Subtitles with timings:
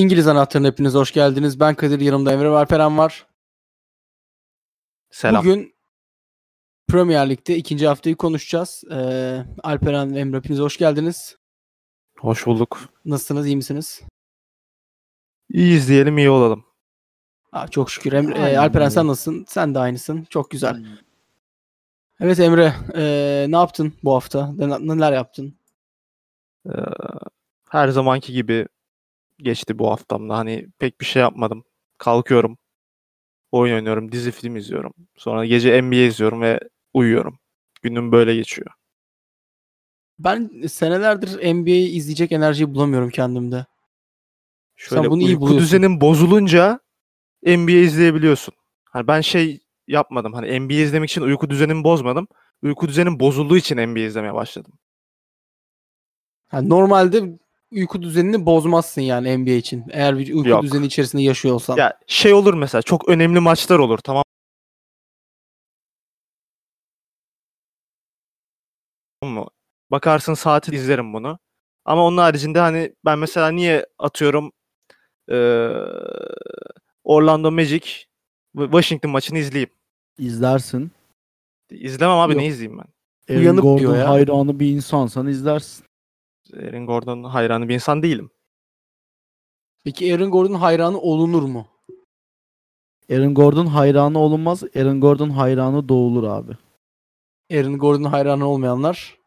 [0.00, 1.60] İngiliz anahtarına hepiniz hoş geldiniz.
[1.60, 3.26] Ben Kadir, yanımda Emre ve Alperen var.
[5.10, 5.44] Selam.
[5.44, 5.74] Bugün
[6.88, 8.84] Premier Lig'de ikinci haftayı konuşacağız.
[8.90, 11.36] Ee, Alperen ve Emre hepiniz hoş geldiniz.
[12.18, 12.80] Hoş bulduk.
[13.04, 14.00] Nasılsınız, iyi misiniz?
[15.48, 16.64] İyiyiz diyelim iyi olalım.
[17.52, 18.12] Aa, çok şükür.
[18.12, 19.44] Emre, e, Aynen Alperen sen nasılsın?
[19.48, 20.26] Sen de aynısın.
[20.30, 20.86] Çok güzel.
[22.20, 24.52] Evet Emre, e, ne yaptın bu hafta?
[24.52, 25.58] Ne- Neler yaptın?
[26.66, 26.70] Ee,
[27.68, 28.66] her zamanki gibi
[29.42, 30.38] geçti bu haftamda.
[30.38, 31.64] Hani pek bir şey yapmadım.
[31.98, 32.58] Kalkıyorum.
[33.52, 34.12] Oyun oynuyorum.
[34.12, 34.92] Dizi film izliyorum.
[35.16, 36.60] Sonra gece NBA izliyorum ve
[36.94, 37.38] uyuyorum.
[37.82, 38.70] Günüm böyle geçiyor.
[40.18, 43.66] Ben senelerdir NBA izleyecek enerjiyi bulamıyorum kendimde.
[44.76, 45.58] Şöyle bunu iyi buluyorsun.
[45.58, 46.80] düzenin bozulunca
[47.46, 48.54] NBA izleyebiliyorsun.
[48.84, 50.32] Hani ben şey yapmadım.
[50.32, 52.28] Hani NBA izlemek için uyku düzenimi bozmadım.
[52.62, 54.72] Uyku düzenim bozulduğu için NBA izlemeye başladım.
[56.48, 57.38] Ha, normalde
[57.72, 59.84] uyku düzenini bozmazsın yani NBA için.
[59.90, 60.62] Eğer bir uyku Yok.
[60.62, 61.76] düzeni içerisinde yaşıyor olsan.
[61.76, 64.24] Ya şey olur mesela çok önemli maçlar olur tamam
[69.22, 69.46] mı?
[69.90, 71.38] Bakarsın saati izlerim bunu.
[71.84, 74.52] Ama onun haricinde hani ben mesela niye atıyorum
[75.28, 75.76] eee,
[77.04, 77.86] Orlando Magic
[78.56, 79.70] Washington maçını izleyeyim.
[80.18, 80.90] İzlersin.
[81.70, 82.40] İzlemem abi Yok.
[82.42, 82.84] ne izleyeyim ben?
[83.34, 84.08] Aaron Uyanıp Gordon diyor ya.
[84.10, 85.84] hayranı bir insansan izlersin.
[86.54, 88.30] Aaron Gordon hayranı bir insan değilim.
[89.84, 91.68] Peki Aaron Gordon hayranı olunur mu?
[93.10, 94.64] Aaron Gordon hayranı olunmaz.
[94.76, 96.52] Aaron Gordon hayranı doğulur abi.
[97.52, 99.18] Aaron Gordon hayranı olmayanlar.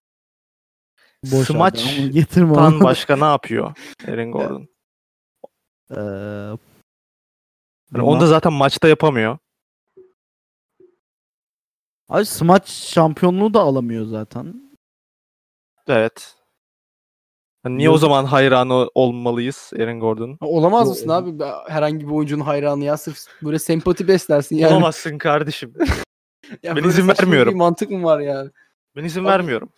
[1.24, 2.84] Boş Smaç getirme Tan onu.
[2.84, 3.76] başka ne yapıyor
[4.08, 4.68] Aaron Gordon?
[5.92, 5.96] Ee,
[7.94, 9.38] Yani onu da zaten maçta yapamıyor.
[12.10, 14.74] Abi smaç şampiyonluğu da alamıyor zaten.
[15.88, 16.36] Evet.
[17.64, 18.02] Hani niye o Yok.
[18.02, 20.38] zaman hayranı olmalıyız Aaron Gordon?
[20.42, 21.40] Olamaz mısın abi?
[21.40, 24.74] Be- Herhangi bir oyuncunun hayranı ya sırf böyle sempati beslersin yani.
[24.74, 25.74] Olamazsın kardeşim.
[26.64, 27.54] Ya Ben izin vermiyorum.
[27.54, 28.50] Bir mantık mı var yani?
[28.96, 29.70] Ben izin Abi- vermiyorum.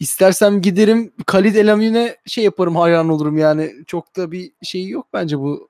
[0.00, 3.72] İstersem giderim Khalid Elamine şey yaparım hayran olurum yani.
[3.86, 5.68] Çok da bir şeyi yok bence bu.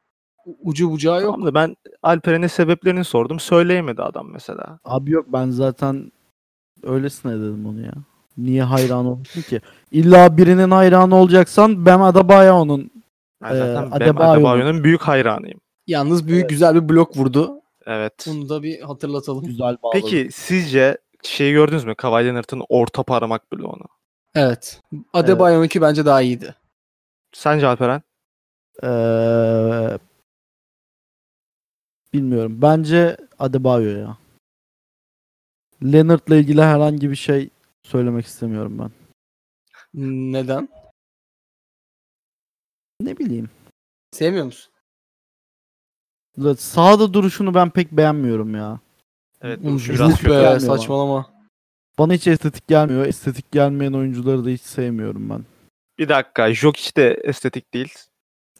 [0.63, 1.33] Ucu bucağı yok.
[1.35, 3.41] Tamam da ben Alperen'e sebeplerini sordum.
[3.41, 4.79] Söyleyemedi adam mesela.
[4.85, 6.13] Abi yok ben zaten
[6.83, 7.93] öylesine dedim onu ya.
[8.39, 9.61] Niye hayran olsun ki?
[9.91, 12.91] İlla birinin hayranı olacaksan ben Adebayo'nun
[13.43, 15.61] Ben Ee, zaten Bam Adebayo'nun- Adebayo'nun büyük hayranıyım.
[15.87, 17.61] Yalnız büyük güzel bir blok vurdu.
[17.87, 18.25] Evet.
[18.29, 19.45] Bunu da bir hatırlatalım.
[19.45, 20.01] güzel bağladı.
[20.03, 21.95] Peki sizce şeyi gördünüz mü?
[21.95, 23.85] Kawhi Leonard'ın orta parmak bloğunu.
[24.35, 24.81] Evet.
[25.13, 26.55] Adebayo'nunki bence daha iyiydi.
[27.33, 28.03] Sence Alperen?
[28.85, 29.99] Ee,
[32.15, 32.63] bilmiyorum.
[32.63, 34.17] Bence Adebayo ya.
[35.85, 37.51] Leonard'la ilgili herhangi bir şey
[37.83, 38.91] söylemek istemiyorum ben.
[40.33, 40.69] Neden?
[43.01, 43.51] Ne bileyim.
[44.13, 44.73] Sevmiyor musun?
[46.59, 48.81] Sağda duruşunu ben pek beğenmiyorum ya.
[49.43, 49.59] Evet.
[49.63, 50.29] Oğlum, duruşu yuh biraz be, kötü.
[50.29, 50.61] gelmiyor bana.
[50.61, 51.33] saçmalama.
[51.99, 53.07] Bana hiç estetik gelmiyor.
[53.07, 55.45] Estetik gelmeyen oyuncuları da hiç sevmiyorum ben.
[55.99, 56.55] Bir dakika.
[56.55, 57.95] Jokic de estetik değil.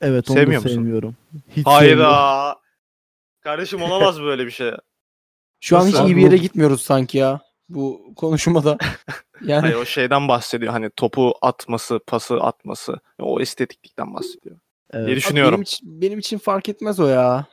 [0.01, 0.77] Evet onu Sevmiyor da musun?
[0.77, 1.17] sevmiyorum.
[1.49, 2.05] Hiç sevmiyorum.
[2.05, 2.57] Hayda.
[3.41, 4.73] Kardeşim olamaz böyle bir şey.
[5.61, 6.07] Şu an hiç Nasıl?
[6.07, 7.41] iyi bir yere gitmiyoruz sanki ya.
[7.75, 8.79] Bu konuşmada.
[9.45, 10.73] Yani Hayır o şeyden bahsediyor.
[10.73, 13.01] Hani topu atması, pası atması.
[13.19, 14.57] O estetiklikten bahsediyor.
[14.91, 15.05] Evet.
[15.07, 15.53] diye Abi düşünüyorum.
[15.53, 17.47] Benim için, benim için fark etmez o ya.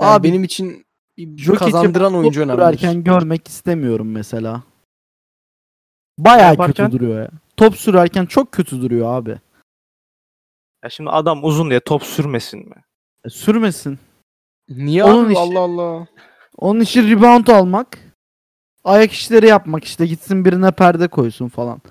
[0.00, 0.86] Yani Abi, benim için
[1.18, 2.56] Jokic'i kazandıran oyuncu önemli.
[2.56, 4.62] sürerken görmek istemiyorum mesela.
[6.18, 6.86] Bayağı Yaparken?
[6.90, 7.30] kötü duruyor ya.
[7.56, 9.36] Top sürerken çok kötü duruyor abi.
[10.84, 12.76] Ya şimdi adam uzun diye top sürmesin mi?
[13.24, 13.98] E, sürmesin.
[14.68, 15.32] Niye Onun abi?
[15.32, 16.06] işi- Allah Allah.
[16.58, 17.98] Onun işi rebound almak.
[18.84, 21.82] Ayak işleri yapmak işte gitsin birine perde koysun falan.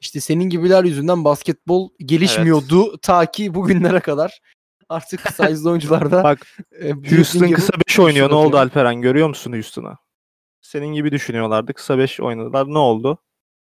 [0.00, 4.40] İşte senin gibiler yüzünden basketbol gelişmiyordu ta ki bugünlere kadar.
[4.88, 6.46] Artık size'lı oyuncularda Bak,
[6.80, 8.30] e, Houston kısa yapıp 5 oynuyor.
[8.30, 8.56] Ne oldu.
[8.56, 9.00] Alperen?
[9.00, 9.96] Görüyor musun Houston'ı?
[10.62, 11.74] Senin gibi düşünüyorlardı.
[11.74, 12.66] Kısa 5 oynadılar.
[12.66, 13.18] Ne oldu?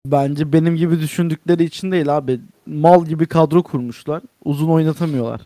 [0.06, 2.40] Bence benim gibi düşündükleri için değil abi.
[2.66, 4.22] Mal gibi kadro kurmuşlar.
[4.46, 5.42] Uzun oynatamıyorlar.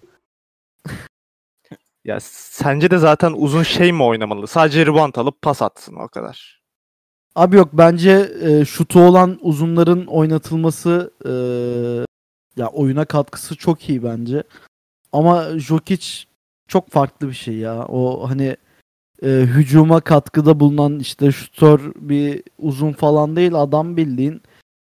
[2.05, 4.47] Ya sence de zaten uzun şey mi oynamalı?
[4.47, 6.61] Sadece rebound alıp pas atsın o kadar.
[7.35, 11.31] Abi yok bence e, şutu olan uzunların oynatılması e,
[12.61, 14.44] ya oyuna katkısı çok iyi bence.
[15.11, 16.07] Ama Jokic
[16.67, 17.85] çok farklı bir şey ya.
[17.85, 18.57] O hani
[19.23, 24.41] e, hücuma katkıda bulunan işte şutör bir uzun falan değil adam bildiğin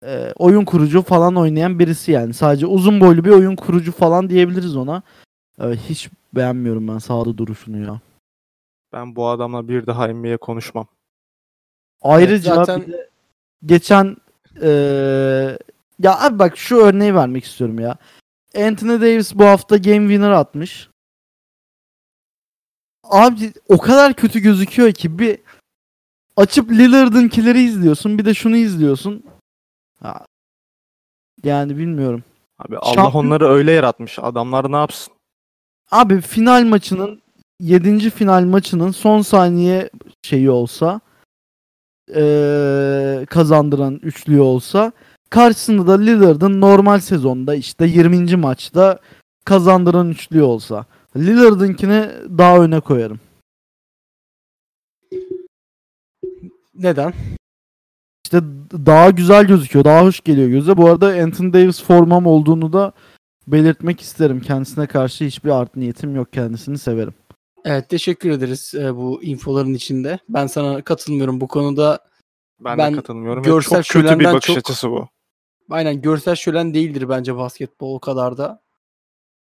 [0.06, 2.34] e, oyun kurucu falan oynayan birisi yani.
[2.34, 5.02] Sadece uzun boylu bir oyun kurucu falan diyebiliriz ona.
[5.60, 8.00] E, hiç beğenmiyorum ben sahada duruşunu ya.
[8.92, 10.86] Ben bu adamla bir daha NBA konuşmam.
[12.02, 13.10] Ayrıca zaten- bir de
[13.66, 14.16] geçen
[14.62, 15.58] eee,
[15.98, 17.96] ya abi bak şu örneği vermek istiyorum ya.
[18.56, 20.88] Anthony Davis bu hafta game winner atmış.
[23.04, 25.38] Abi o kadar kötü gözüküyor ki bir
[26.36, 29.24] açıp Lillard'ınkileri izliyorsun bir de şunu izliyorsun.
[30.02, 30.26] Ha.
[31.44, 32.24] Yani bilmiyorum.
[32.58, 34.18] Abi Allah Şampiyon- onları öyle yaratmış.
[34.18, 35.14] Adamlar ne yapsın?
[35.90, 37.22] Abi final maçının
[37.60, 38.10] 7.
[38.10, 39.90] final maçının son saniye
[40.22, 41.00] şeyi olsa
[42.08, 44.92] eee, kazandıran üçlü olsa
[45.30, 48.36] karşısında da Lillard'ın normal sezonda işte 20.
[48.36, 48.98] maçta
[49.44, 50.86] kazandıran üçlü olsa
[51.16, 52.08] Lillard'ınkini
[52.38, 53.20] daha öne koyarım.
[56.74, 57.12] Neden?
[58.24, 58.40] İşte
[58.86, 59.84] daha güzel gözüküyor.
[59.84, 60.76] Daha hoş geliyor göze.
[60.76, 62.92] Bu arada Anthony Davis formam olduğunu da
[63.52, 64.40] belirtmek isterim.
[64.40, 66.32] Kendisine karşı hiçbir art niyetim yok.
[66.32, 67.14] Kendisini severim.
[67.64, 70.18] Evet teşekkür ederiz e, bu infoların içinde.
[70.28, 71.98] Ben sana katılmıyorum bu konuda.
[72.60, 73.42] Ben, Ben de katılmıyorum.
[73.42, 75.08] görsel çok kötü bir bakış çok- açısı bu.
[75.70, 78.60] Aynen görsel şölen değildir bence basketbol o kadar da.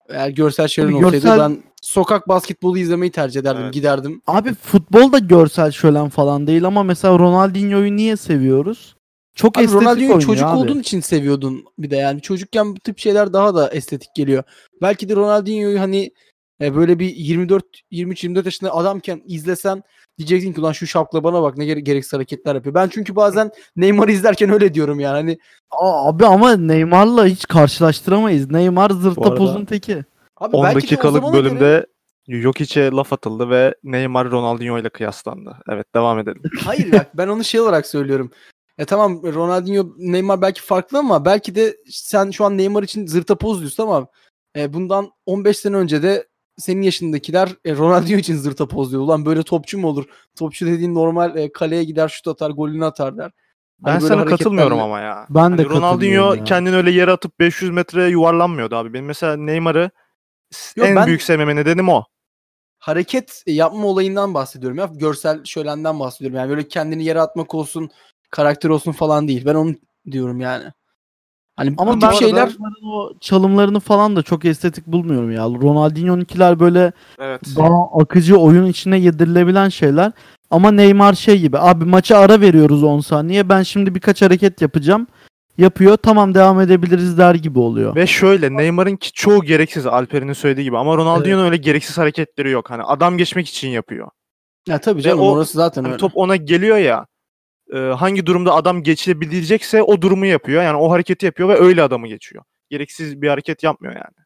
[0.08, 3.62] Eğer görsel şölen Tabii olsaydı görsel- ben sokak basketbolu izlemeyi tercih ederdim.
[3.62, 3.74] Evet.
[3.74, 4.22] Giderdim.
[4.26, 8.93] Abi futbol da görsel şölen falan değil ama mesela Ronaldinho'yu niye seviyoruz?
[9.34, 10.56] Çok Abi estetik Ronaldinho'yu oynuyor çocuk abi.
[10.58, 14.42] olduğun için seviyordun bir de yani çocukken bu tip şeyler daha da estetik geliyor.
[14.82, 16.10] Belki de Ronaldinho'yu hani
[16.60, 19.82] e, böyle bir 24 23 24 yaşında adamken izlesen
[20.18, 22.74] diyeceksin ki ulan şu şapla bana bak ne gere- gereksiz hareketler yapıyor.
[22.74, 25.14] Ben çünkü bazen Neymar'ı izlerken öyle diyorum yani.
[25.14, 25.38] Hani
[25.80, 28.50] Abi ama Neymar'la hiç karşılaştıramayız.
[28.50, 30.04] Neymar zırta arada- pozun teki.
[30.36, 31.86] abi 10 belki de o dakikalık zamana göre- bölümde
[32.28, 35.56] Jokic'e laf atıldı ve Neymar Ronaldinho ile kıyaslandı.
[35.68, 36.42] Evet devam edelim.
[36.64, 38.30] Hayır bak ben onu şey olarak söylüyorum.
[38.78, 43.38] E tamam Ronaldinho, Neymar belki farklı ama belki de sen şu an Neymar için zırta
[43.38, 44.06] poz diyorsun ama
[44.56, 46.26] e, bundan 15 sene önce de
[46.58, 49.02] senin yaşındakiler e, Ronaldinho için zırta poz diyor.
[49.02, 50.04] Ulan böyle topçu mu olur?
[50.38, 53.30] Topçu dediğin normal e, kaleye gider şut atar, golünü atar der.
[53.78, 55.26] Ben Hani sana katılmıyorum ama ya.
[55.30, 56.44] Ben de Hani Ronaldinho katılmıyorum ya.
[56.44, 58.92] kendini öyle yere atıp 500 metre yuvarlanmıyordu abi.
[58.92, 59.90] Benim mesela Neymar'ı
[60.76, 62.04] Yok, en ben- büyük sevmeme nedenim o.
[62.78, 64.90] Hareket yapma olayından bahsediyorum ya.
[64.94, 66.36] Görsel şölenden bahsediyorum.
[66.38, 67.90] Yani böyle kendini yere atmak olsun,
[68.34, 69.44] karakter olsun falan değil.
[69.46, 69.74] Ben onu
[70.10, 70.64] diyorum yani.
[71.56, 72.50] Hani Ama bu ben tip şeyler
[72.84, 75.42] o çalımlarını falan da çok estetik bulmuyorum ya.
[75.44, 77.40] Ronaldinho'nunkiler böyle Evet.
[77.56, 80.12] daha akıcı oyun içine yedirilebilen şeyler.
[80.50, 81.58] Ama Neymar şey gibi.
[81.58, 83.48] Abi maça ara veriyoruz 10 saniye.
[83.48, 85.06] Ben şimdi birkaç hareket yapacağım.
[85.58, 85.96] Yapıyor.
[85.96, 87.94] Tamam devam edebiliriz der gibi oluyor.
[87.96, 92.70] Ve şöyle Neymar'ın ki çoğu gereksiz Alper'in söylediği gibi ama Ronaldinho'nun öyle gereksiz hareketleri yok.
[92.70, 94.08] Hani adam geçmek için yapıyor.
[94.68, 96.00] ya tabii Ve canım o- orası zaten Hani öyle.
[96.00, 97.06] top ona geliyor ya.
[97.72, 100.62] E, hangi durumda adam geçilebilecekse o durumu yapıyor.
[100.62, 102.44] Yani o hareketi yapıyor ve öyle adamı geçiyor.
[102.70, 104.24] Gereksiz bir hareket yapmıyor yani.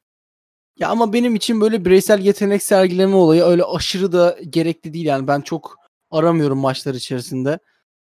[0.76, 5.26] Ya ama benim için böyle bireysel yetenek sergileme olayı öyle aşırı da gerekli değil yani
[5.29, 5.76] ben çok
[6.11, 7.58] aramıyorum maçlar içerisinde.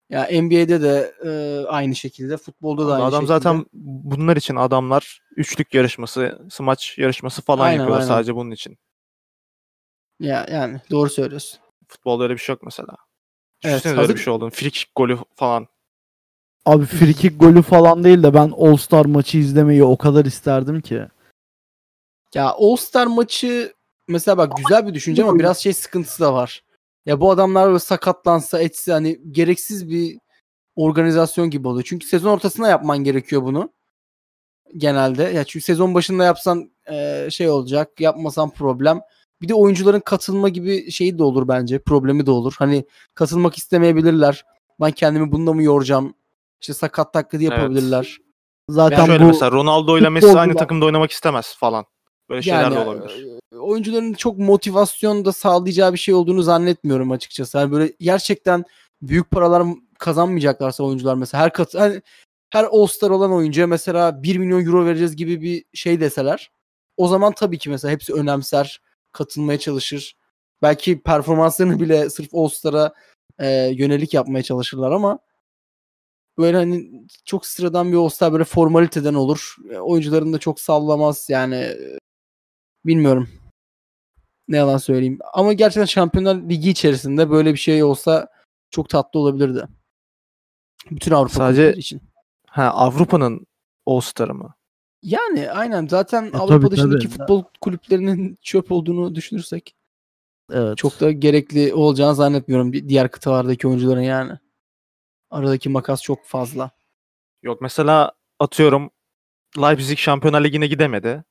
[0.10, 1.30] Ya NBA'de de e,
[1.68, 3.28] aynı şekilde, futbolda da aynı Adam şekilde.
[3.28, 8.14] zaten bunlar için adamlar üçlük yarışması, smaç yarışması falan Aynen, yapıyorlar aynen.
[8.14, 8.78] sadece bunun için.
[10.20, 11.60] ya yani doğru söylüyorsun.
[11.88, 12.96] Futbolda öyle bir şey yok mesela.
[13.64, 14.50] Evet, Düşünsenize öyle hazır- bir şey olduğunu.
[14.50, 15.68] Free kick golü falan.
[16.66, 20.82] Abi free kick golü falan değil de ben All Star maçı izlemeyi o kadar isterdim
[20.82, 21.02] ki.
[22.36, 23.74] Ya All Star maçı
[24.08, 26.64] mesela bak güzel bir düşünce ama biraz şey sıkıntısı da var.
[27.06, 30.18] Ya bu adamlar böyle sakatlansa etse hani gereksiz bir
[30.76, 31.86] organizasyon gibi oluyor.
[31.90, 33.70] Çünkü sezon ortasında yapman gerekiyor bunu.
[34.78, 35.24] Genelde.
[35.24, 38.00] Ya çünkü sezon başında yapsan eee, şey olacak.
[38.02, 39.02] Yapmasan problem.
[39.42, 41.80] Bir de oyuncuların katılma gibi şeyi de olur bence.
[41.80, 42.54] Problemi de olur.
[42.58, 44.46] Hani katılmak istemeyebilirler.
[44.82, 46.14] Ben kendimi bunda mı yoracağım?
[46.62, 47.58] İşte sakat taklidi Evet.
[47.58, 48.18] yapabilirler.
[48.70, 51.86] Zaten Yani şöyle bu mesela Ronaldo ile Messi aynı takımda oynamak istemez falan.
[52.30, 53.26] Böyle şeyler de olabilir.
[53.54, 57.58] e, oyuncuların çok motivasyon da sağlayacağı bir şey olduğunu zannetmiyorum açıkçası.
[57.58, 58.64] Yani böyle gerçekten
[59.02, 59.64] büyük paralar
[60.00, 62.02] kazanmayacaklarsa oyuncular mesela her kat hani
[62.50, 66.52] her All-Star olan oyuncuya mesela 1 milyon euro vereceğiz gibi bir şey deseler
[66.98, 68.82] o zaman tabii ki mesela hepsi önemser,
[69.20, 70.16] katılmaya çalışır.
[70.62, 72.94] Belki performanslarını bile sırf All-Star'a
[73.40, 75.20] e, yönelik yapmaya çalışırlar ama
[76.38, 76.92] böyle hani
[77.26, 79.56] çok sıradan bir All-Star böyle formaliteden olur.
[79.72, 81.98] E, oyuncuların da çok sallamaz yani e,
[82.86, 83.30] bilmiyorum.
[84.48, 85.20] Ne yalan söyleyeyim.
[85.34, 88.28] Ama gerçekten Şampiyonlar Ligi içerisinde böyle bir şey olsa
[88.72, 89.68] çok tatlı olabilirdi.
[90.92, 92.02] Bütün Avrupa Sadece- için.
[92.48, 93.48] Ha Avrupa'nın
[93.86, 94.56] All-Star'ı mı?
[95.04, 97.18] Yani aynen zaten tabii, Avrupa dışındaki tabii.
[97.18, 99.76] futbol kulüplerinin çöp olduğunu düşünürsek
[100.52, 100.78] evet.
[100.78, 104.32] çok da gerekli olacağını zannetmiyorum di- diğer kıtalardaki oyuncuların yani.
[105.30, 106.72] Aradaki makas çok fazla.
[107.44, 108.92] Yok mesela atıyorum
[109.58, 111.24] Leipzig Şampiyonlar Ligi'ne gidemedi.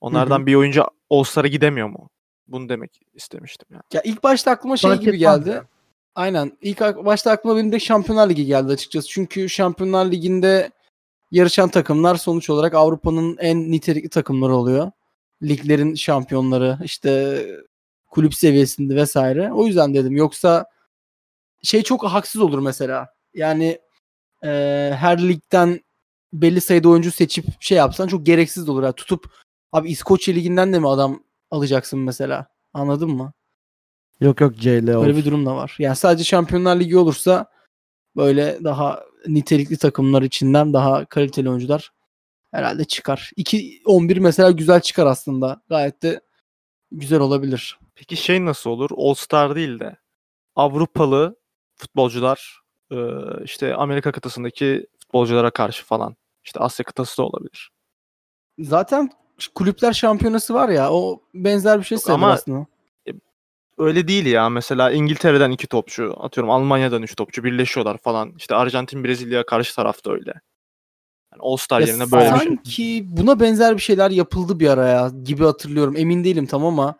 [0.00, 2.10] Onlardan bir oyuncu All-Star'a gidemiyor mu?
[2.46, 3.82] Bunu demek istemiştim yani.
[3.92, 5.48] Ya ilk başta aklıma şey Fark gibi geldi.
[5.48, 5.64] ya.
[6.14, 6.58] Aynen.
[6.60, 9.08] İlk başta aklıma benim de Şampiyonlar Ligi geldi açıkçası.
[9.08, 10.70] Çünkü Şampiyonlar Ligi'nde
[11.32, 14.90] yarışan takımlar sonuç olarak Avrupa'nın en nitelikli takımları oluyor.
[15.42, 17.42] Liglerin şampiyonları işte
[18.10, 19.52] kulüp seviyesinde vesaire.
[19.52, 20.16] O yüzden dedim.
[20.16, 20.66] Yoksa
[21.62, 23.08] şey çok haksız olur mesela.
[23.34, 23.78] Yani
[24.44, 24.48] e,
[24.96, 25.80] her ligden
[26.32, 28.82] belli sayıda oyuncu seçip şey yapsan çok gereksiz olur.
[28.82, 29.26] Yani tutup
[29.72, 32.46] abi İskoçya liginden de mi adam alacaksın mesela?
[32.74, 33.32] Anladın mı?
[34.20, 35.76] Yok yok CL Böyle bir durum da var.
[35.78, 37.46] Yani sadece Şampiyonlar Ligi olursa
[38.16, 41.92] böyle daha nitelikli takımlar içinden daha kaliteli oyuncular
[42.50, 43.30] herhalde çıkar.
[43.36, 45.62] 2-11 mesela güzel çıkar aslında.
[45.68, 46.20] Gayet de
[46.92, 47.78] güzel olabilir.
[47.94, 48.90] Peki şey nasıl olur?
[48.96, 49.96] All Star değil de
[50.56, 51.36] Avrupalı
[51.74, 52.60] futbolcular
[52.92, 52.96] e,
[53.44, 56.16] işte Amerika kıtasındaki futbolculara karşı falan.
[56.44, 57.70] İşte Asya kıtası da olabilir.
[58.58, 59.10] Zaten
[59.54, 62.66] kulüpler şampiyonası var ya o benzer bir şey sayılır aslında.
[63.82, 64.48] Öyle değil ya.
[64.48, 68.32] Mesela İngiltere'den iki topçu, atıyorum Almanya'dan üç topçu birleşiyorlar falan.
[68.36, 70.32] İşte Arjantin, Brezilya karşı tarafta öyle.
[71.32, 73.16] Yani All Star Ya yerine böyle bir şey.
[73.16, 75.94] buna benzer bir şeyler yapıldı bir ara ya gibi hatırlıyorum.
[75.96, 76.94] Emin değilim tam ama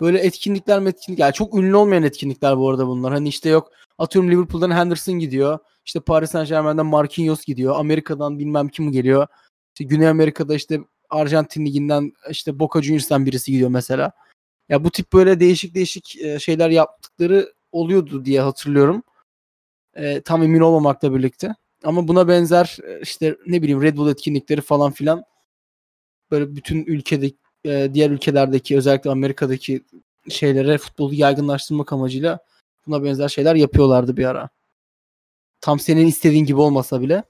[0.00, 3.12] böyle etkinlikler etkinlik yani çok ünlü olmayan etkinlikler bu arada bunlar.
[3.12, 5.58] Hani işte yok atıyorum Liverpool'dan Henderson gidiyor.
[5.84, 7.76] İşte Paris Saint Germain'den Marquinhos gidiyor.
[7.78, 9.26] Amerika'dan bilmem kim geliyor.
[9.74, 10.80] İşte Güney Amerika'da işte
[11.10, 14.12] Arjantin liginden işte Boca Juniors'tan birisi gidiyor mesela.
[14.68, 19.02] Ya bu tip böyle değişik değişik e, şeyler yaptıkları oluyordu diye hatırlıyorum.
[19.94, 21.54] E, tam emin olmamakla birlikte.
[21.84, 25.24] Ama buna benzer e, işte ne bileyim Red Bull etkinlikleri falan filan
[26.30, 27.30] böyle bütün ülkede
[27.64, 29.84] e, diğer ülkelerdeki özellikle Amerika'daki
[30.28, 32.38] şeylere futbolu yaygınlaştırmak amacıyla
[32.86, 34.48] buna benzer şeyler yapıyorlardı bir ara.
[35.60, 37.22] Tam senin istediğin gibi olmasa bile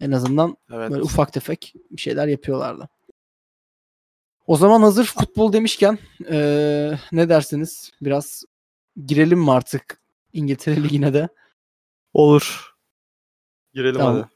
[0.00, 0.90] en azından Evet.
[0.90, 2.88] böyle ufak tefek bir şeyler yapıyorlardı.
[4.50, 5.98] O zaman hazır futbol demişken
[6.30, 7.92] eee, ne dersiniz?
[8.02, 8.44] Biraz
[9.06, 10.00] girelim mi artık
[10.32, 11.28] İngiltere Ligi'ne de?
[12.14, 12.74] Olur.
[13.74, 14.14] Girelim Tamam.
[14.16, 14.28] hadi.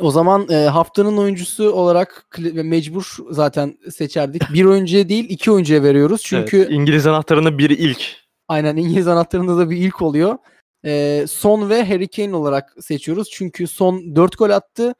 [0.00, 4.42] O zaman e, haftanın oyuncusu olarak mecbur zaten seçerdik.
[4.52, 6.22] Bir oyuncuya değil iki oyuncuya veriyoruz.
[6.24, 8.16] Çünkü Evet, İngiliz anahtarının biri ilk.
[8.48, 10.38] aynen İngiliz anahtarında da bir ilk oluyor.
[10.84, 13.28] E, Son ve Harry Kane olarak seçiyoruz.
[13.32, 14.94] Çünkü Son 4 gol attı.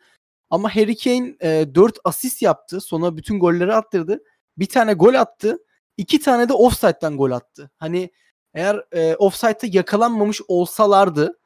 [0.51, 2.81] Ama Harry Kane e, 4 asist yaptı.
[2.81, 4.23] Son'a bütün golleri attırdı.
[4.59, 5.59] Bir tane gol attı.
[5.97, 7.71] iki tane de offside'den gol attı.
[7.79, 8.11] Hani
[8.55, 11.39] eğer e, offside'da yakalanmamış olsalardı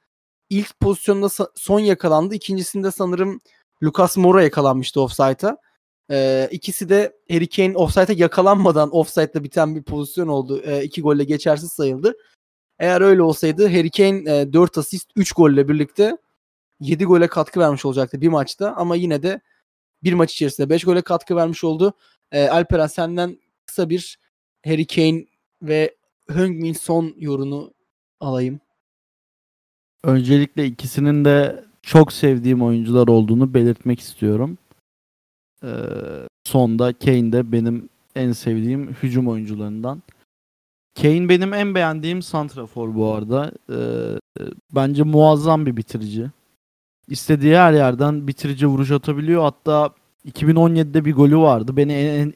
[0.50, 2.34] ilk pozisyonda son yakalandı.
[2.34, 3.40] İkincisinde sanırım
[3.82, 5.56] Lucas Moura yakalanmıştı offside'a.
[6.10, 10.62] Ee, ikisi de Harry Kane offside'a yakalanmadan offside'da biten bir pozisyon oldu.
[10.64, 12.16] Ee, iki golle geçersiz sayıldı.
[12.78, 16.16] Eğer öyle olsaydı Harry Kane e, 4 asist 3 golle birlikte
[16.80, 18.74] 7 gole katkı vermiş olacaktı bir maçta.
[18.76, 19.40] Ama yine de
[20.02, 21.94] bir maç içerisinde 5 gole katkı vermiş oldu.
[22.32, 24.18] Ee, Alperen senden kısa bir
[24.64, 25.24] Harry Kane
[25.62, 25.94] ve
[26.28, 27.74] Heung-min Son yorunu
[28.20, 28.60] alayım.
[30.04, 34.58] Öncelikle ikisinin de çok sevdiğim oyuncular olduğunu belirtmek istiyorum.
[35.64, 35.68] Ee,
[36.44, 40.02] sonda Kane de benim en sevdiğim hücum oyuncularından.
[41.02, 43.52] Kane benim en beğendiğim santrafor bu arada.
[43.70, 44.44] Ee,
[44.74, 46.30] bence muazzam bir bitirici.
[47.10, 49.42] İstediği her yerden bitirici vuruş atabiliyor.
[49.42, 49.90] Hatta
[50.28, 51.76] 2017'de bir golü vardı.
[51.76, 52.34] Beni en,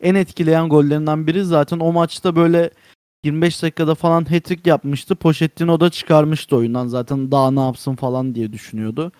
[0.00, 2.70] en etkileyen gollerinden biri zaten o maçta böyle
[3.24, 5.16] 25 dakikada falan hat-trick yapmıştı.
[5.16, 9.12] Pochettino da çıkarmıştı oyundan zaten daha ne yapsın falan diye düşünüyordu.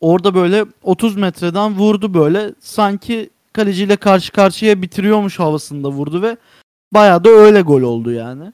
[0.00, 6.36] Orada böyle 30 metreden vurdu böyle sanki kaleciyle karşı karşıya bitiriyormuş havasında vurdu ve
[6.94, 8.52] bayağı da öyle gol oldu yani.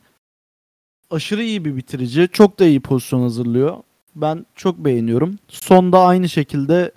[1.10, 2.28] Aşırı iyi bir bitirici.
[2.32, 3.76] Çok da iyi pozisyon hazırlıyor.
[4.16, 5.38] Ben çok beğeniyorum.
[5.48, 6.92] Sonda aynı şekilde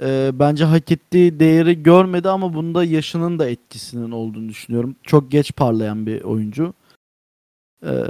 [0.00, 4.96] e, bence hak ettiği değeri görmedi ama bunda yaşının da etkisinin olduğunu düşünüyorum.
[5.02, 6.74] Çok geç parlayan bir oyuncu.
[7.84, 8.04] Ee,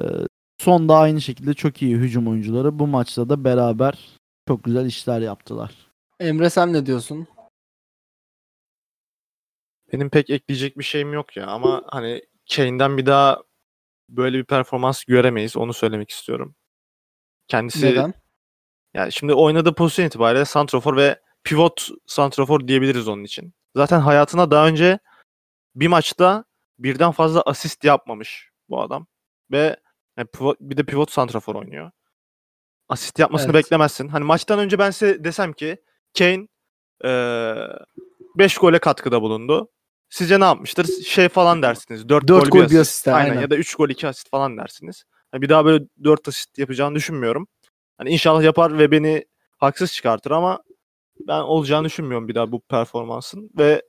[0.59, 2.79] son da aynı şekilde çok iyi hücum oyuncuları.
[2.79, 4.19] Bu maçta da beraber
[4.49, 5.75] çok güzel işler yaptılar.
[6.21, 7.27] Emre sen ne diyorsun?
[9.93, 12.23] Benim pek ekleyecek bir şeyim yok ya ama hani
[12.55, 13.43] Kane'den bir daha
[14.09, 15.57] böyle bir performans göremeyiz.
[15.57, 16.55] Onu söylemek istiyorum.
[17.49, 18.15] Kendisi Neden?
[18.95, 23.55] Yani şimdi oynadığı pozisyon itibariyle santrofor ve pivot santrofor diyebiliriz onun için.
[23.77, 24.99] Zaten hayatına daha önce
[25.75, 26.45] bir maçta
[26.79, 29.07] birden fazla asist yapmamış bu adam.
[29.51, 29.77] Ve
[30.19, 31.91] yani pivot, bir de pivot santrafor oynuyor.
[32.89, 33.65] Asist yapmasını Evet.
[33.65, 34.09] beklemezsin.
[34.09, 35.77] Hani maçtan önce ben size desem ki
[36.19, 36.47] Kane
[38.39, 39.71] 5 gole katkıda bulundu.
[40.09, 40.87] Sizce ne yapmıştır?
[41.05, 42.09] Şey falan dersiniz.
[42.09, 42.81] 4 Dört gol, gol, bir asist.
[42.81, 43.31] asist, Aynen.
[43.31, 43.41] aynen.
[43.43, 45.05] ya da 3 gol 2 asist falan dersiniz.
[45.31, 47.49] Hani bir daha böyle 4 asist yapacağını düşünmüyorum.
[47.99, 49.25] Hani inşallah yapar ve beni
[49.59, 50.63] haksız çıkartır ama
[51.29, 53.83] ben olacağını düşünmüyorum bir daha bu performansın ve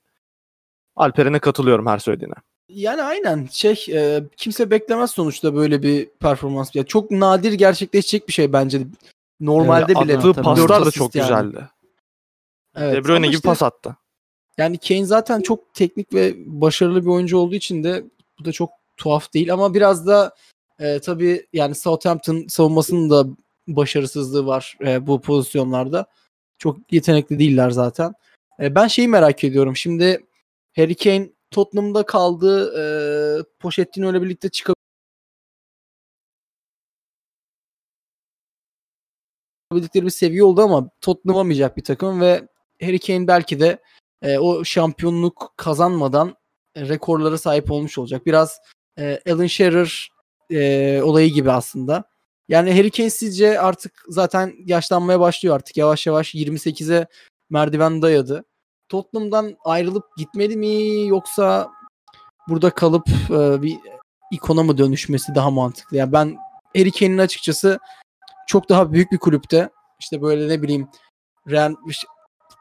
[0.96, 2.34] Alperen'e katılıyorum her söylediğine.
[2.70, 6.76] Yani aynen şey e, kimse beklemez sonuçta böyle bir performans.
[6.76, 8.82] Ya çok nadir gerçekleşecek bir şey bence.
[9.40, 11.24] Normalde Evet, bile Attığı paslar da çok yani.
[11.28, 11.70] güzeldi.
[12.76, 13.96] Evet, De Bruyne gibi işte- pas attı.
[14.58, 18.04] Yani Kane zaten çok teknik ve başarılı bir oyuncu olduğu için de
[18.40, 20.36] bu da çok tuhaf değil ama biraz da
[20.80, 23.26] e, tabii yani Southampton savunmasının da
[23.68, 26.06] başarısızlığı var e, bu pozisyonlarda.
[26.58, 28.14] Çok yetenekli değiller zaten.
[28.60, 29.76] E, ben şeyi merak ediyorum.
[29.76, 30.26] Şimdi
[30.76, 32.74] Harry Kane Tottenham'da kaldı.
[32.80, 32.84] E,
[33.60, 34.76] Pochettino ile birlikte çıkabildikleri
[40.06, 42.48] bir seviye oldu ama Tottenham olamayacak bir takım ve
[42.82, 43.80] Harry Kane belki de
[44.22, 46.36] e, o şampiyonluk kazanmadan
[46.76, 48.26] e, rekorlara sahip olmuş olacak.
[48.26, 48.60] Biraz
[49.00, 50.10] e, Alan Shearer
[50.52, 52.15] e, olayı gibi aslında.
[52.50, 55.78] Yani Harry Kane sizce artık zaten yaşlanmaya başlıyor artık.
[55.78, 57.08] Yavaş yavaş 28'e
[57.50, 58.46] merdiven dayadı.
[58.90, 61.72] Tottenham'dan ayrılıp gitmeli mi yoksa
[62.48, 63.78] burada kalıp e, bir
[64.32, 65.98] ikona mı dönüşmesi daha mantıklı?
[65.98, 66.38] Yani ben
[66.76, 67.80] Harry Kane'in açıkçası
[68.48, 70.88] çok daha büyük bir kulüpte işte böyle ne bileyim
[71.50, 71.76] Real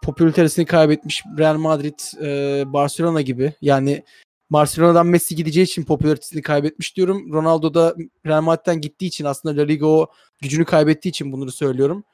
[0.03, 3.53] popülaritesini kaybetmiş Real Madrid, e, Barcelona gibi.
[3.61, 4.05] Yani
[4.51, 7.33] Barcelona'dan Messi gideceği için popülaritesini kaybetmiş diyorum.
[7.33, 7.95] Ronaldo da
[8.27, 10.11] Real Madrid'den gittiği için aslında La Liga o
[10.43, 12.05] gücünü kaybettiği için bunları söylüyorum.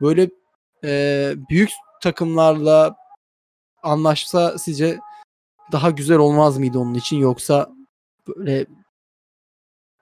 [0.00, 0.30] Böyle
[0.84, 1.70] e, büyük
[2.02, 2.96] takımlarla
[3.82, 4.98] anlaşsa sizce
[5.72, 7.70] daha güzel olmaz mıydı onun için yoksa
[8.28, 8.66] böyle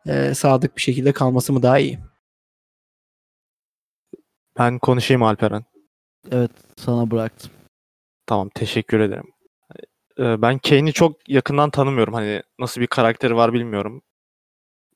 [0.07, 1.99] e, sadık bir şekilde kalması mı daha iyi?
[4.59, 5.65] Ben konuşayım Alperen.
[6.31, 7.51] Evet sana bıraktım.
[8.27, 9.34] Tamam teşekkür ederim.
[10.19, 12.15] Ee, Ben Kane'i çok yakından tanımıyorum.
[12.15, 14.03] Hani nasıl bir karakteri var bilmiyorum.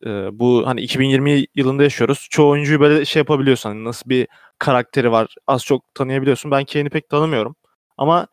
[0.06, 2.26] Ee, Bu hani 2020 yılında yaşıyoruz.
[2.30, 3.68] Çoğu oyuncuyu böyle şey yapabiliyorsun.
[3.70, 6.50] Hani nasıl bir karakteri var az çok tanıyabiliyorsun.
[6.50, 7.56] Ben Kane'i pek tanımıyorum.
[7.96, 8.26] Ama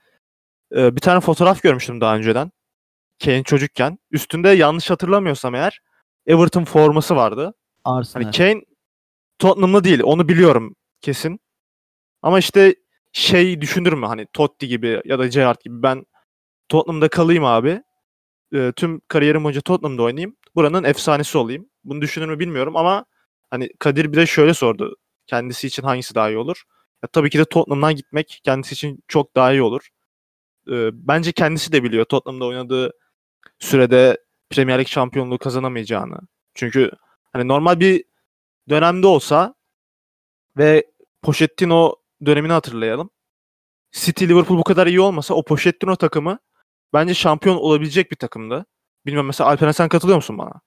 [0.76, 2.52] e, bir tane fotoğraf görmüştüm daha önceden.
[3.24, 4.00] Kane çocukken.
[4.12, 5.82] Üstünde yanlış hatırlamıyorsam eğer
[6.28, 7.54] Everton forması vardı.
[7.84, 8.24] Arsenal.
[8.24, 8.62] Hani Kane
[9.40, 10.02] Tottenham'lı değil.
[10.04, 11.40] Onu biliyorum kesin.
[12.22, 12.76] Ama işte
[13.12, 16.06] şey düşünür mü hani Totti gibi ya da Gerrard gibi ben
[16.70, 17.84] Tottenham'da kalayım abi.
[18.54, 20.36] Ee, tüm kariyerim boyunca Tottenham'da oynayayım.
[20.56, 21.70] Buranın efsanesi olayım.
[21.84, 23.06] Bunu düşünür mü bilmiyorum ama
[23.50, 24.96] hani Kadir bir de şöyle sordu.
[25.28, 26.64] Kendisi için hangisi daha iyi olur?
[27.04, 29.90] Ya, tabii ki de Tottenham'dan gitmek kendisi için çok daha iyi olur.
[30.72, 32.92] Ee, bence kendisi de biliyor Tottenham'da oynadığı
[33.60, 34.18] sürede
[34.50, 36.20] Premier Lig şampiyonluğu kazanamayacağını.
[36.56, 36.92] Çünkü
[37.34, 38.04] hani normal bir
[38.70, 39.56] dönemde olsa
[40.58, 40.86] ve
[41.22, 43.10] Pochettino dönemini hatırlayalım.
[43.92, 46.40] City Liverpool bu kadar iyi olmasa o Pochettino takımı
[46.96, 48.66] bence şampiyon olabilecek bir takımdı.
[49.06, 50.62] Bilmem mesela Alperen sen katılıyor musun bana?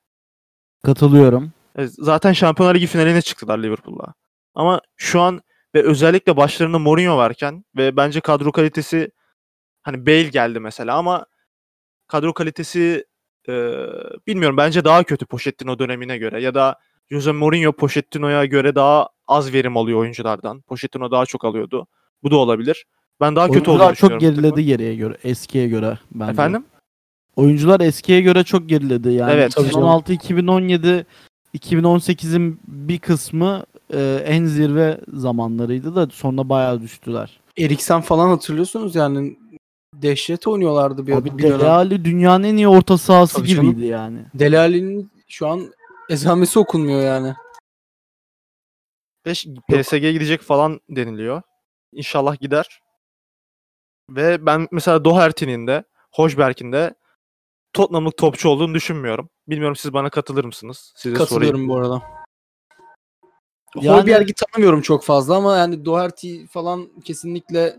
[0.84, 1.52] Katılıyorum.
[1.78, 4.14] E, Zaten Şampiyonlar Ligi finaline çıktılar Liverpool'la.
[4.54, 5.40] Ama şu an
[5.74, 9.10] ve özellikle başlarında Mourinho varken ve bence kadro kalitesi
[9.82, 11.26] hani Bale geldi mesela ama
[12.06, 13.04] kadro kalitesi
[13.48, 13.52] e,
[14.26, 16.78] bilmiyorum bence daha kötü Pochettino dönemine göre ya da
[17.10, 20.60] Jose Mourinho Pochettino'ya göre daha az verim alıyor oyunculardan.
[20.60, 21.86] Pochettino daha çok alıyordu.
[22.22, 22.86] Bu da olabilir.
[23.20, 25.16] Ben daha kötü olduğunu Oyuncular çok düşünüyorum geriledi geriye göre.
[25.24, 26.32] Eskiye göre bence.
[26.32, 26.64] Efendim?
[27.36, 29.08] Oyuncular eskiye göre çok geriledi.
[29.08, 29.78] Yani Evet, tabii canım.
[29.78, 31.06] 2016, 2017,
[31.54, 37.40] 2018'in bir kısmı e, en zirve zamanlarıydı da sonra bayağı düştüler.
[37.58, 39.36] Eriksen falan hatırlıyorsunuz yani
[39.94, 41.60] dehşet oynuyorlardı bir, Abi bir dönem.
[41.60, 43.70] Dele Alli dünyanın en iyi orta sahası Tabii canım.
[43.70, 44.18] gibiydi yani.
[44.34, 45.72] Dele Alli'nin şu an
[46.08, 47.34] ezamesi okunmuyor yani.
[49.26, 49.32] Ve
[49.68, 51.42] PSG'ye gidecek falan deniliyor.
[51.92, 52.80] İnşallah gider.
[54.10, 56.94] Ve ben mesela Doherty'nin de Hojberg'in de
[57.72, 59.30] Tottenham'lık topçu olduğunu düşünmüyorum.
[59.48, 60.92] Bilmiyorum siz bana katılır mısınız?
[60.96, 61.68] Size Katılıyorum sorayım.
[61.68, 62.02] bu arada.
[63.76, 67.78] Yani- tanımıyorum çok fazla ama yani Doherty falan kesinlikle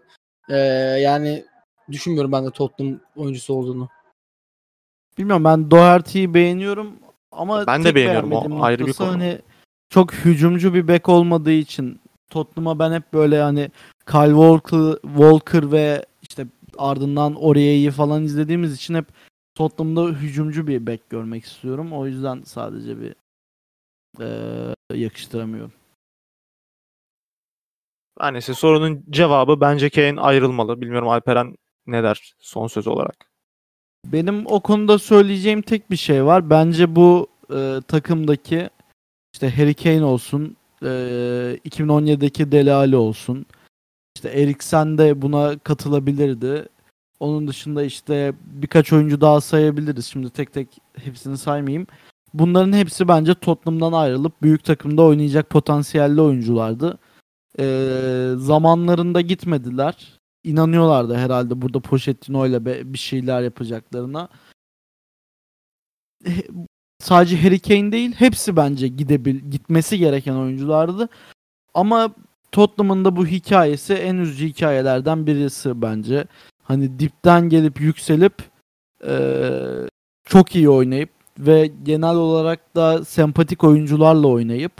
[0.49, 0.55] eee,
[1.01, 1.45] yani
[1.91, 3.89] düşünmüyorum ben de Tottenham oyuncusu olduğunu.
[5.17, 6.99] Bilmiyorum ben Doherty'yi beğeniyorum
[7.31, 9.09] ama Ben de beğeniyorum, o ayrı bir konu.
[9.09, 9.41] Hani
[9.89, 13.71] çok hücumcu bir bek olmadığı için Tottenham'a ben hep böyle hani
[14.05, 16.05] Kyle Walker, Walker ve
[16.79, 19.05] ardından Aurier'i falan izlediğimiz için hep
[19.55, 21.93] Tottenham'da hücumcu bir bek görmek istiyorum.
[21.93, 23.15] O yüzden sadece bir
[24.19, 25.71] eee, yakıştıramıyorum.
[28.21, 30.81] Yani ise sorunun cevabı bence Kane ayrılmalı.
[30.81, 31.55] Bilmiyorum Alperen
[31.87, 33.29] ne der son söz olarak.
[34.05, 36.49] Benim o konuda söyleyeceğim tek bir şey var.
[36.49, 38.69] Bence bu e, takımdaki
[39.33, 40.87] işte Harry Kane olsun, e,
[41.65, 43.45] 2017'deki Dele Alli olsun.
[44.19, 46.69] İşte Eriksen de buna katılabilirdi.
[47.19, 50.05] Onun dışında işte birkaç oyuncu daha sayabiliriz.
[50.05, 51.87] Şimdi tek tek hepsini saymayayım.
[52.33, 56.97] Bunların hepsi bence Tottenham'dan ayrılıp büyük takımda oynayacak potansiyelli oyunculardı.
[57.59, 57.65] E,
[58.37, 64.29] zamanlarında gitmediler inanıyorlardı herhalde burada Pochettino ile bir şeyler yapacaklarına.
[66.25, 66.47] He-
[66.99, 71.09] Sadece Harry Kane değil, hepsi bence gidebil gitmesi gereken oyunculardı.
[71.73, 72.15] Ama
[72.51, 76.25] Tottenham'ın da bu hikayesi en üzücü hikayelerden birisi bence.
[76.63, 78.33] Hani dipten gelip yükselip
[79.03, 79.89] eee,
[80.25, 81.09] çok iyi oynayıp
[81.39, 84.71] ve genel olarak da sempatik oyuncularla oynayıp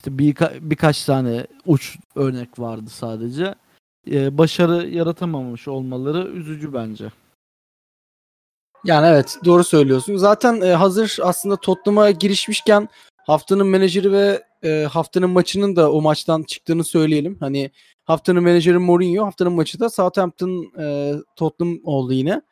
[0.00, 3.54] işte birka- birkaç tane uç örnek vardı sadece.
[4.06, 7.12] Eee, başarı yaratamamış olmaları üzücü bence.
[8.84, 10.16] Yani evet doğru söylüyorsun.
[10.16, 12.88] Zaten e, hazır aslında Tottenham'a girişmişken
[13.26, 17.36] haftanın menajeri ve e, haftanın maçının da o maçtan çıktığını söyleyelim.
[17.40, 17.70] Hani
[18.04, 22.42] haftanın menajeri Mourinho, haftanın maçı da Southampton e, Tottenham oldu yine.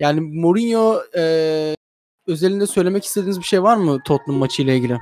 [0.00, 1.74] Yani Mourinho e,
[2.26, 4.98] özelinde söylemek istediğiniz bir şey var mı Tottenham maçı ile ilgili?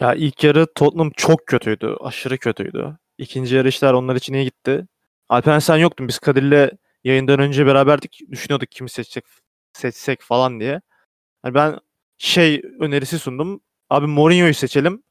[0.00, 1.96] Ya ilk yarı Tottenham çok kötüydü.
[2.00, 2.98] Aşırı kötüydü.
[3.18, 4.86] İkinci yarı işler onlar için iyi gitti.
[5.28, 6.08] Alperen sen yoktun.
[6.08, 6.70] Biz Kadir'le
[7.04, 8.20] yayından önce beraberdik.
[8.30, 9.24] Düşünüyorduk kimi seçsek,
[9.72, 10.80] seçsek falan diye.
[11.42, 11.78] Hani ben
[12.18, 13.60] şey önerisi sundum.
[13.90, 15.02] Abi Mourinho'yu seçelim.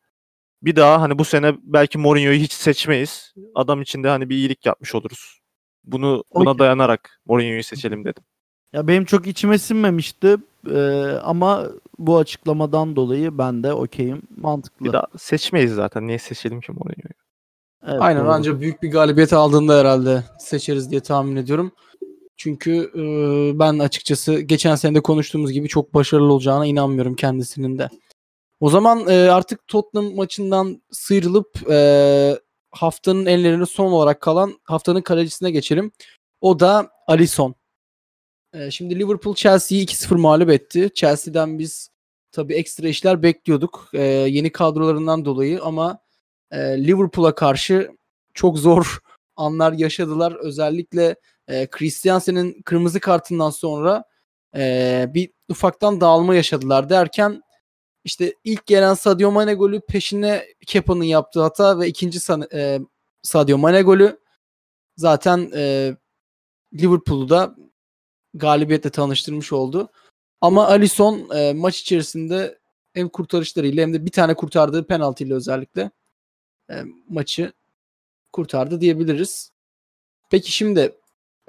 [0.61, 3.33] Bir daha hani bu sene belki Mourinho'yu hiç seçmeyiz.
[3.55, 5.39] Adam için de hani bir iyilik yapmış oluruz.
[5.83, 6.59] Bunu buna Okey.
[6.59, 8.23] dayanarak Mourinho'yu seçelim dedim.
[8.73, 10.37] Ya benim çok içime sinmemişti
[10.69, 11.67] eee, ama
[11.99, 14.21] bu açıklamadan dolayı ben de okeyim.
[14.37, 14.85] Mantıklı.
[14.85, 16.07] Bir daha seçmeyiz zaten.
[16.07, 17.13] Niye seçelim ki Mourinho'yu?
[17.87, 18.31] Evet, Aynen doğru.
[18.31, 21.71] ancak büyük bir galibiyet aldığında herhalde seçeriz diye tahmin ediyorum.
[22.37, 23.01] Çünkü e,
[23.59, 27.89] ben açıkçası geçen sene de konuştuğumuz gibi çok başarılı olacağına inanmıyorum kendisinin de.
[28.60, 32.39] O zaman e, artık Tottenham maçından sıyrılıp e,
[32.72, 35.91] haftanın ellerine son olarak kalan haftanın kalecisine geçelim.
[36.41, 37.56] O da Alisson.
[38.54, 40.89] E, şimdi Liverpool Chelsea'yi 2-0 mağlup etti.
[40.96, 41.89] Chelsea'den biz
[42.32, 43.89] tabii ekstra işler bekliyorduk.
[43.93, 46.00] E, yeni kadrolarından dolayı ama
[46.52, 47.91] e, Liverpool'a karşı
[48.34, 49.00] çok zor
[49.36, 50.36] anlar yaşadılar.
[50.36, 51.15] Özellikle
[51.48, 54.04] e, Christiansen'in kırmızı kartından sonra
[54.56, 57.41] e, bir ufaktan dağılma yaşadılar derken
[58.03, 62.79] işte ilk gelen Sadio Mane golü peşine Kepa'nın yaptığı hata ve ikinci San- e,
[63.21, 64.19] Sadio Mane golü
[64.97, 65.95] zaten e,
[66.73, 67.55] Liverpool'u da
[68.33, 69.89] galibiyetle tanıştırmış oldu.
[70.41, 72.60] Ama Alisson e, maç içerisinde
[72.93, 75.91] hem kurtarışlarıyla hem de bir tane kurtardığı penaltıyla özellikle
[76.69, 77.53] e, maçı
[78.31, 79.51] kurtardı diyebiliriz.
[80.29, 80.95] Peki şimdi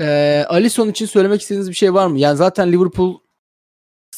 [0.00, 2.18] e, Alisson için söylemek istediğiniz bir şey var mı?
[2.18, 3.18] Yani zaten Liverpool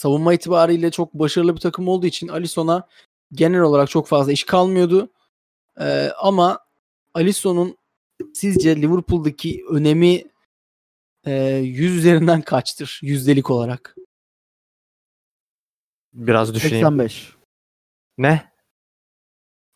[0.00, 2.88] savunma itibariyle çok başarılı bir takım olduğu için Alisson'a
[3.32, 5.10] genel olarak çok fazla iş kalmıyordu.
[5.80, 6.58] E, ama
[7.14, 7.76] Alisson'un
[8.34, 10.24] sizce Liverpool'daki önemi
[11.26, 13.96] e, 100 üzerinden kaçtır yüzdelik olarak?
[16.12, 16.86] Biraz düşüneyim.
[16.86, 17.36] 85.
[18.18, 18.52] Ne?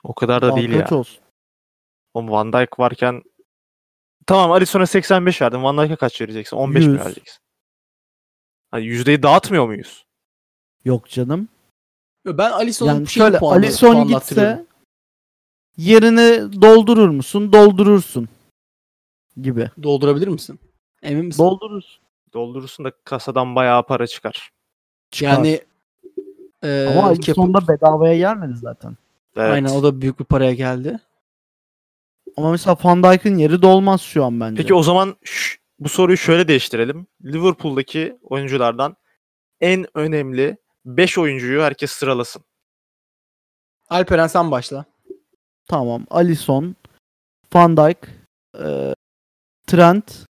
[0.03, 0.81] O kadar da Aa, değil ya.
[0.81, 1.25] kaç olsun?
[2.15, 3.23] Oğlum Van Dijk varken
[4.27, 5.63] tamam Alisson'a 85 verdin.
[5.63, 6.57] Van Dijk'a kaç vereceksin?
[6.57, 7.01] 15 mi 100.
[7.01, 7.39] vereceksin?
[8.71, 10.04] Hani yüzdeyi dağıtmıyor muyuz?
[10.85, 11.49] Yok canım.
[12.27, 14.67] Ben Alisson'un Yani şöyle Alisson gitse
[15.77, 17.53] yerini doldurur musun?
[17.53, 18.29] Doldurursun
[19.43, 19.71] gibi.
[19.83, 20.61] doldurabilir misin?
[21.03, 21.43] Emin misin?
[21.45, 22.05] Doldurursun.
[22.35, 24.51] Doldurursun da kasadan bayağı para çıkar.
[25.11, 25.33] Çıkar.
[25.33, 25.61] yani
[26.63, 28.97] e, ama Kepa- Alisson da bedavaya gelmedi zaten.
[29.37, 29.51] Evet.
[29.53, 30.99] Aynen o da büyük bir paraya geldi.
[32.37, 34.63] Ama mesela Van Dijk'ın yeri dolmaz şu an bence.
[34.63, 37.07] Peki o zaman ş- bu soruyu şöyle değiştirelim.
[37.25, 38.97] Liverpool'daki oyunculardan
[39.61, 42.45] en önemli 5 oyuncuyu herkes sıralasın.
[43.89, 44.85] Alperen sen başla.
[45.69, 46.07] Tamam.
[46.11, 46.77] Alisson,
[47.55, 47.99] Van Dijk,
[48.59, 48.95] e,
[49.67, 50.27] Trent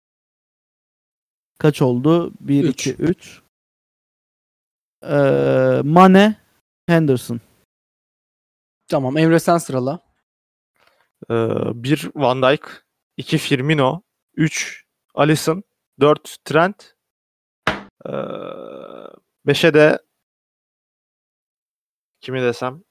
[1.59, 2.33] kaç oldu?
[2.41, 2.87] 1 Üç.
[2.87, 3.43] 2 3.
[5.03, 5.17] E,
[5.85, 6.37] Mane,
[6.87, 7.41] Henderson.
[8.89, 10.01] Tamam Emre sen sırala.
[11.31, 12.85] 1 Van Dijk,
[13.17, 14.03] 2 Firmino,
[14.35, 14.85] 3
[15.15, 15.63] Alisson,
[16.01, 16.95] 4 Trent,
[19.47, 19.99] 5'e de
[22.23, 22.83] kimi desem?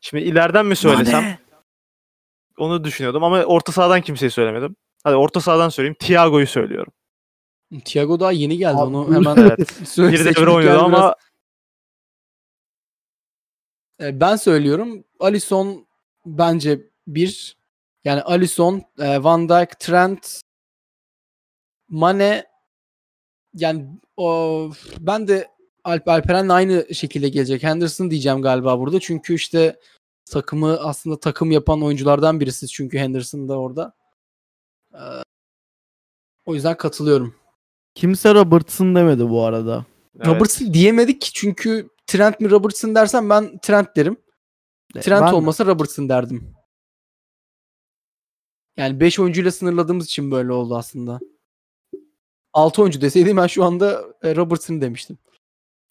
[0.00, 1.22] Şimdi ileriden mi söylesem?
[1.22, 1.38] Mane.
[2.58, 4.76] Onu düşünüyordum ama orta sahadan kimseyi söylemedim.
[5.04, 5.96] Hadi orta sahadan söyleyeyim.
[6.00, 6.92] Thiago'yu söylüyorum.
[7.84, 8.76] Thiago daha yeni geldi.
[8.76, 9.70] Abi, Onu hemen Evet.
[9.88, 11.16] söyle- Bir devre oynadı biraz- ama
[14.00, 15.04] E, ben söylüyorum.
[15.20, 15.86] Alisson
[16.26, 17.56] bence bir.
[18.04, 20.40] Yani Alisson, e, Van Dijk, Trent,
[21.88, 22.46] Mane
[23.54, 23.86] yani
[24.16, 25.48] o ben de
[25.86, 27.62] Alp Alperen'le aynı şekilde gelecek.
[27.62, 29.00] Henderson diyeceğim galiba burada.
[29.00, 29.80] Çünkü işte
[30.30, 33.94] takımı aslında takım yapan oyunculardan birisi çünkü Henderson da orada.
[34.94, 35.02] E,
[36.46, 37.34] o yüzden katılıyorum.
[37.94, 39.86] Kimse Robertson demedi bu arada.
[40.16, 40.26] evet.
[40.26, 44.16] Robertson diyemedik çünkü Trent mi Robertson dersen ben Trent derim.
[44.94, 46.54] Trent ben olmasa Robertson derdim.
[48.76, 51.20] Yani 5 oyuncuyla sınırladığımız için böyle oldu aslında.
[52.52, 55.18] 6 oyuncu deseydim ben şu anda e, Robertson demiştim.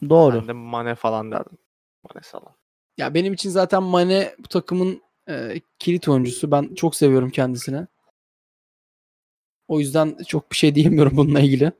[0.09, 0.41] Doğru.
[0.41, 1.57] Ben de Mane falan derdim.
[2.03, 2.51] Mane Salah.
[2.97, 6.51] Ya benim için zaten Mane bu takımın e, kilit oyuncusu.
[6.51, 7.87] Ben çok seviyorum kendisini.
[9.67, 11.71] O yüzden çok bir şey diyemiyorum bununla ilgili.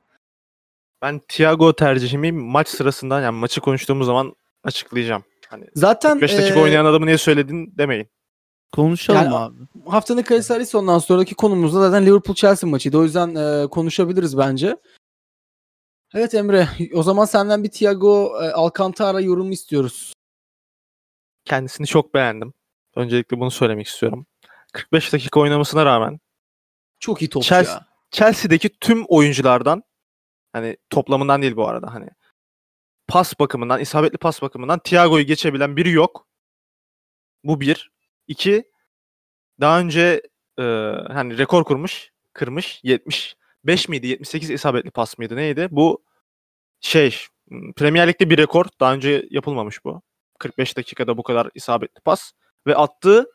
[1.02, 5.24] Ben Thiago tercihimi maç sırasında yani maçı konuştuğumuz zaman açıklayacağım.
[5.48, 8.08] Hani Zaten 5 dakika e, oynayan adamı niye söyledin demeyin.
[8.72, 9.56] Konuşalım Yani- abi.
[9.86, 12.98] haftanın Kayseri ondan sonraki konumuz da zaten Liverpool Chelsea maçıydı.
[12.98, 14.76] O yüzden e, konuşabiliriz bence.
[16.16, 20.12] Evet Emre, o zaman senden bir Thiago e, Alcantara yorumu istiyoruz.
[21.44, 22.54] Kendisini çok beğendim.
[22.94, 24.26] Öncelikle bunu söylemek istiyorum.
[24.72, 26.20] 45 dakika oynamasına rağmen
[27.00, 27.86] Çok iyi topçu Chelsea- ya.
[28.10, 29.82] Chelsea'deki tüm oyunculardan
[30.52, 32.08] hani toplamından değil bu arada hani
[33.08, 36.26] pas bakımından, isabetli pas bakımından Thiago'yu geçebilen biri yok.
[37.44, 37.90] Bu bir.
[38.28, 38.70] İki,
[39.60, 40.22] daha önce
[40.58, 40.62] e,
[41.08, 42.80] hani rekor kurmuş, kırmış.
[42.82, 44.06] 75 miydi?
[44.06, 45.36] 78 isabetli pas mıydı?
[45.36, 45.68] Neydi?
[45.70, 46.05] Bu
[46.80, 47.16] şey
[47.76, 48.64] Premier Lig'de bir rekor.
[48.80, 50.02] Daha önce yapılmamış bu.
[50.38, 52.32] 45 dakikada bu kadar isabetli pas.
[52.66, 53.26] Ve attığı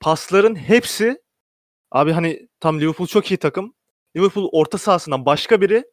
[0.00, 1.18] pasların hepsi
[1.90, 3.74] abi hani tam Liverpool çok iyi takım.
[4.16, 5.84] Liverpool orta sahasından başka biri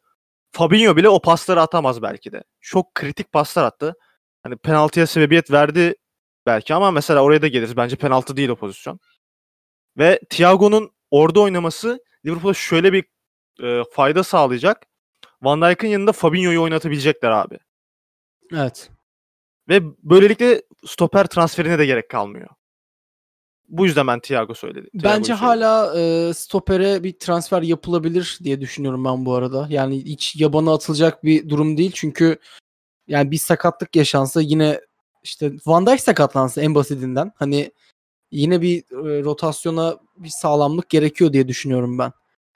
[0.52, 2.44] Fabinho bile o pasları atamaz belki de.
[2.60, 3.94] Çok kritik paslar attı.
[4.42, 5.94] Hani penaltıya sebebiyet verdi
[6.46, 7.76] belki ama mesela oraya da geliriz.
[7.76, 8.98] Bence penaltı değil o pozisyon.
[9.98, 13.04] Ve Thiago'nun orada oynaması Liverpool'a şöyle bir
[13.62, 14.86] e, fayda sağlayacak.
[15.44, 17.58] Van Dijk'ın yanında Fabinho'yu oynatabilecekler abi.
[18.52, 18.90] Evet.
[19.68, 22.48] Ve böylelikle stoper transferine de gerek kalmıyor.
[23.68, 24.90] Bu yüzden ben Thiago söyledi.
[24.90, 25.46] Thiago'yu Bence söyledim.
[25.46, 29.66] hala e, stopere bir transfer yapılabilir diye düşünüyorum ben bu arada.
[29.70, 31.92] Yani hiç yabana atılacak bir durum değil.
[31.94, 32.38] Çünkü
[33.06, 34.80] yani bir sakatlık yaşansa yine
[35.22, 37.72] işte Van Dijk sakatlansa en basitinden hani
[38.30, 42.12] yine bir e, rotasyona bir sağlamlık gerekiyor diye düşünüyorum ben.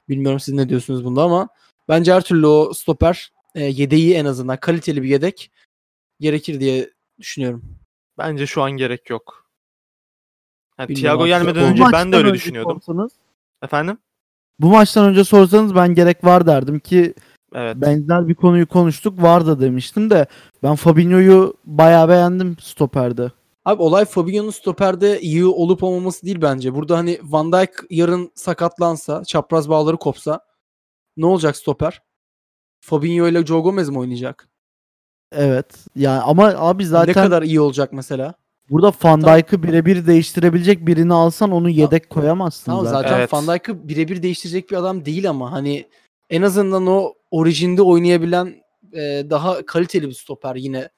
[0.08, 1.48] Bilmiyorum siz ne diyorsunuz bunda ama
[1.88, 5.50] bence her türlü o stoper e, yedeği en azından kaliteli bir yedek
[6.20, 7.64] gerekir diye düşünüyorum.
[8.18, 9.44] Bence şu an gerek yok.
[10.78, 12.80] Yani Bilmiyorum Thiago gelmeden Bu önce ben de maçtan öyle önce düşünüyordum.
[12.82, 13.12] sorsanız-
[13.62, 13.98] Efendim?
[14.60, 17.14] bu maçtan önce sorsanız ben gerek var derdim ki
[17.54, 17.76] Evet.
[17.76, 20.26] benzer bir konuyu konuştuk var da demiştim de
[20.62, 23.30] ben Fabinho'yu bayağı beğendim stoperde.
[23.64, 26.74] Abi olay Fabinho'nun stoperde iyi olup olmaması değil bence.
[26.74, 30.40] Burada hani Van Dijk yarın sakatlansa, çapraz bağları kopsa
[31.18, 32.02] ne olacak stoper?
[32.80, 34.48] Fabinho ile Joe Gomez mi oynayacak?
[35.32, 35.84] Evet.
[35.96, 38.34] Yani ama abi zaten Ne kadar iyi olacak mesela?
[38.70, 39.36] burada Van Tamam.
[39.38, 43.02] Dijk'ı birebir değiştirebilecek birini alsan onu yedek koyamazsın Tamam zaten.
[43.02, 43.32] zaten Evet.
[43.32, 45.88] Van Dijk'ı birebir değiştirecek bir adam değil ama hani
[46.30, 49.00] en azından o orijinde oynayabilen e,
[49.30, 50.88] daha kaliteli bir stoper yine.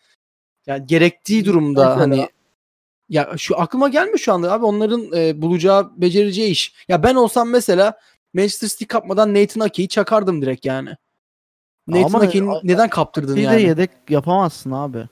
[0.67, 2.01] Yani gerektiği durumda Mesela.
[2.01, 2.29] hani
[3.09, 6.75] ya şu aklıma gelmiyor şu anda abi onların e, bulacağı becereceği iş.
[6.89, 7.99] Ya ben olsam mesela
[8.35, 10.90] Manchester City kapmadan Nathan Ake'yi çakardım direkt yani.
[11.87, 13.57] Nathan Ama- Ake'yi neden kaptırdın Bir yani?
[13.57, 15.09] de yedek yapamazsın abi.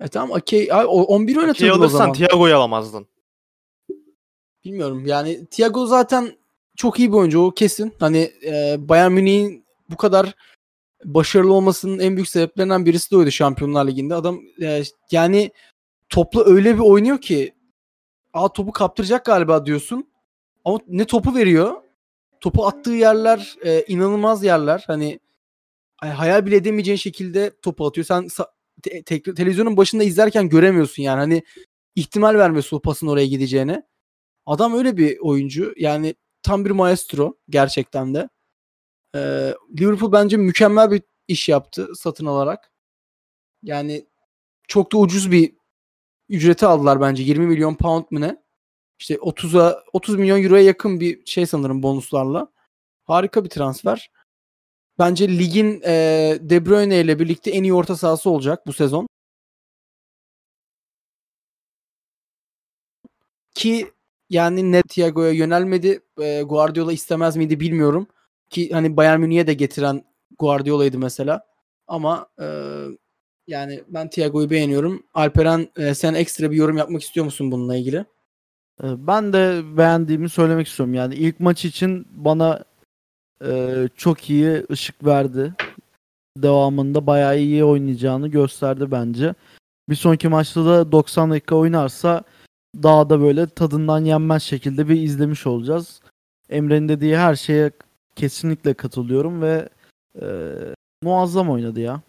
[0.00, 2.12] E tamam Ake abi o- 11 Ki oynatırdın o zaman.
[2.12, 3.06] Thiago'yu alamazdın.
[4.64, 6.32] Bilmiyorum yani Thiago zaten
[6.76, 7.94] çok iyi bir oyuncu o kesin.
[8.00, 10.34] Hani e, Bayern Münih'in bu kadar
[11.04, 14.14] başarılı olmasının en büyük sebeplerinden birisi de oydu Şampiyonlar Ligi'nde.
[14.14, 15.50] Adam e, yani
[16.08, 17.54] topla öyle bir oynuyor ki
[18.32, 20.08] a topu kaptıracak galiba diyorsun.
[20.64, 21.74] Ama ne topu veriyor.
[22.40, 24.84] Topu attığı yerler e, inanılmaz yerler.
[24.86, 25.20] Hani
[25.98, 28.04] ay, hayal bile edemeyeceğin şekilde topu atıyor.
[28.04, 28.28] Sen
[28.82, 31.18] te- te- televizyonun başında izlerken göremiyorsun yani.
[31.18, 31.42] Hani
[31.94, 33.82] ihtimal vermiyorsun o pasın oraya gideceğine.
[34.46, 35.74] Adam öyle bir oyuncu.
[35.76, 38.28] Yani tam bir maestro gerçekten de.
[39.14, 42.72] Ee, Liverpool bence mükemmel bir iş yaptı satın alarak.
[43.62, 44.06] Yani
[44.68, 45.54] çok da ucuz bir
[46.28, 47.22] ücreti aldılar bence.
[47.22, 48.42] 20 milyon pound mu ne?
[48.98, 52.48] İşte 30'a 30 milyon euroya yakın bir şey sanırım bonuslarla.
[53.04, 54.10] Harika bir transfer.
[54.98, 55.90] Bence ligin e,
[56.40, 59.08] De Bruyne ile birlikte en iyi orta sahası olacak bu sezon.
[63.54, 63.92] Ki
[64.30, 66.00] yani net Thiago'ya yönelmedi.
[66.20, 68.06] E, Guardiola istemez miydi bilmiyorum.
[68.50, 70.04] Ki hani Bayern Münih'e de getiren
[70.38, 71.46] Guardiola'ydı mesela.
[71.86, 72.46] Ama e,
[73.46, 75.06] yani ben Thiago'yu beğeniyorum.
[75.14, 78.04] Alperen e, sen ekstra bir yorum yapmak istiyor musun bununla ilgili?
[78.82, 80.94] Ee, Ben de beğendiğimi söylemek istiyorum.
[80.94, 82.64] Yani ilk maç için bana
[83.44, 85.54] e, çok iyi ışık verdi.
[86.36, 89.34] Devamında bayağı iyi oynayacağını gösterdi bence.
[89.88, 92.22] Bir sonraki maçta da 90 dakika oynarsa
[92.82, 96.00] daha da böyle tadından yenmez şekilde bir izlemiş olacağız.
[96.50, 97.70] Emre'nin dediği her şeye
[98.16, 99.68] kesinlikle katılıyorum ve
[100.22, 100.26] e,
[101.02, 102.02] muazzam oynadı ya.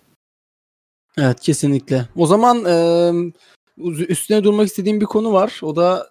[1.17, 2.07] Evet kesinlikle.
[2.15, 3.11] O zaman e,
[4.07, 5.59] üstüne durmak istediğim bir konu var.
[5.63, 6.09] O da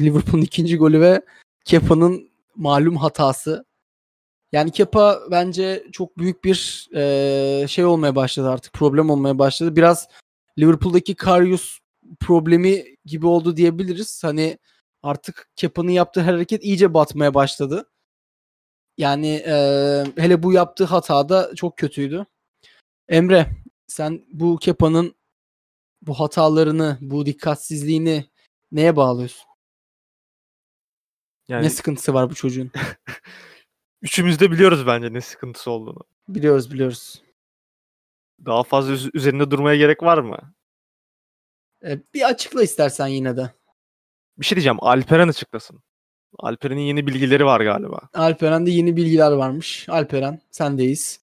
[0.00, 1.22] Liverpool'un ikinci golü ve
[1.64, 3.64] Kepa'nın malum hatası.
[4.52, 8.72] Yani Kepa bence çok büyük bir e, şey olmaya başladı artık.
[8.72, 9.76] Problem olmaya başladı.
[9.76, 10.08] Biraz
[10.58, 11.78] Liverpool'daki Karius
[12.20, 14.24] problemi gibi oldu diyebiliriz.
[14.24, 14.58] Hani
[15.02, 17.90] Artık Kepa'nın yaptığı her hareket iyice batmaya başladı.
[18.98, 22.26] Yani eee, hele bu yaptığı hata da çok kötüydü.
[23.08, 23.50] Emre
[23.86, 25.14] sen bu Kepa'nın
[26.02, 28.26] bu hatalarını, bu dikkatsizliğini
[28.72, 29.49] neye bağlıyorsun?
[31.50, 32.70] Yani Ne sıkıntısı var bu çocuğun?
[34.02, 36.00] üçümüz de biliyoruz bence ne sıkıntısı olduğunu.
[36.28, 37.22] Biliyoruz biliyoruz.
[38.46, 40.54] Daha fazla üz- üzerinde durmaya gerek var mı?
[41.84, 43.50] E, bir açıkla istersen yine de.
[44.38, 44.78] Bir şey diyeceğim.
[44.80, 45.82] Alperen açıklasın.
[46.38, 48.00] Alperen'in yeni bilgileri var galiba.
[48.14, 49.88] Alperen'de yeni bilgiler varmış.
[49.88, 51.20] Alperen sendeyiz.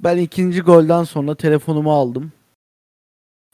[0.00, 2.32] Ben ikinci golden sonra telefonumu aldım.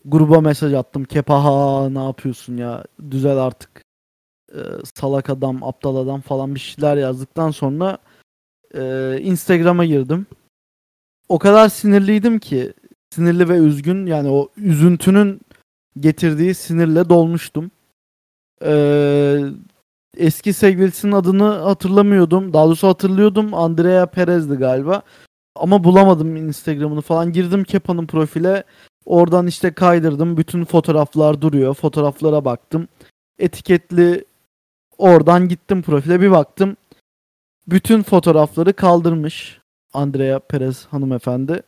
[0.05, 1.05] Gruba mesaj attım.
[1.05, 2.85] Kepaha ne yapıyorsun ya?
[3.11, 3.83] Düzel artık.
[4.55, 4.59] Ee,
[4.95, 7.99] salak adam, aptal adam falan bir şeyler yazdıktan sonra
[8.75, 10.27] e, Instagram'a girdim.
[11.29, 12.73] O kadar sinirliydim ki
[13.11, 15.41] sinirli ve üzgün yani o üzüntünün
[16.01, 17.71] getirdiği sinirle dolmuştum.
[18.65, 19.39] Ee,
[20.17, 22.53] eski sevgilisinin adını hatırlamıyordum.
[22.53, 23.55] Daha doğrusu hatırlıyordum.
[23.55, 25.03] Andrea Perez'di galiba.
[25.57, 27.33] Ama bulamadım Instagram'ını falan.
[27.33, 28.65] Girdim Kepa'nın profile.
[29.05, 30.37] Oradan işte kaydırdım.
[30.37, 31.75] Bütün fotoğraflar duruyor.
[31.75, 32.89] Fotoğraflara baktım.
[33.39, 34.25] Etiketli
[35.03, 36.77] oradan gittim profile bir baktım.
[37.67, 39.61] Bütün fotoğrafları kaldırmış
[39.93, 41.63] Andrea Perez hanımefendi.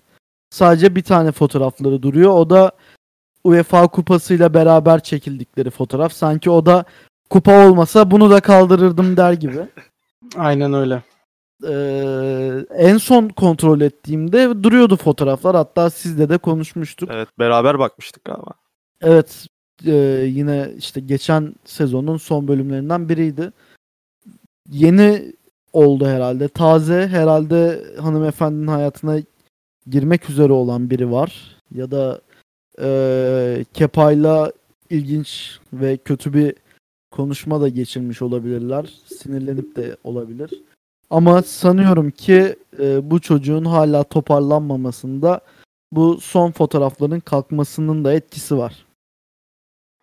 [0.50, 2.30] Sadece bir tane fotoğrafları duruyor.
[2.32, 2.72] O da
[3.44, 6.12] UEFA kupasıyla beraber çekildikleri fotoğraf.
[6.12, 6.84] Sanki o da
[7.30, 9.68] kupa olmasa bunu da kaldırırdım der gibi.
[10.36, 11.02] Aynen öyle.
[11.68, 15.56] Ee, en son kontrol ettiğimde duruyordu fotoğraflar.
[15.56, 17.10] Hatta sizle de konuşmuştuk.
[17.12, 18.50] Evet beraber bakmıştık galiba.
[19.02, 19.46] Evet
[19.86, 19.94] e,
[20.30, 23.52] yine işte geçen sezonun son bölümlerinden biriydi.
[24.70, 25.32] Yeni
[25.72, 26.48] oldu herhalde.
[26.48, 29.20] Taze herhalde hanımefendinin hayatına
[29.86, 31.56] girmek üzere olan biri var.
[31.74, 32.20] Ya da
[32.80, 34.52] e, Kepa'yla
[34.90, 36.54] ilginç ve kötü bir
[37.10, 38.90] konuşma da geçirmiş olabilirler.
[39.06, 40.50] Sinirlenip de olabilir.
[41.10, 45.40] Ama sanıyorum ki e, bu çocuğun hala toparlanmamasında
[45.92, 48.83] bu son fotoğrafların kalkmasının da etkisi var.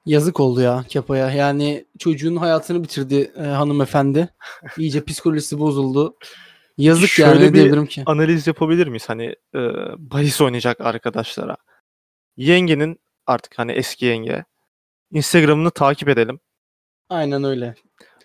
[0.05, 1.31] Yazık oldu ya Kepa'ya.
[1.31, 4.29] Yani çocuğun hayatını bitirdi e, hanımefendi.
[4.77, 6.15] İyice psikolojisi bozuldu.
[6.77, 8.03] Yazık Şöyle yani ne diyebilirim ki.
[8.05, 9.09] Analiz yapabilir miyiz?
[9.09, 9.59] Hani e,
[9.97, 11.57] bahis oynayacak arkadaşlara.
[12.37, 14.45] Yengenin artık hani eski yenge.
[15.11, 16.39] Instagram'ını takip edelim.
[17.09, 17.75] Aynen öyle.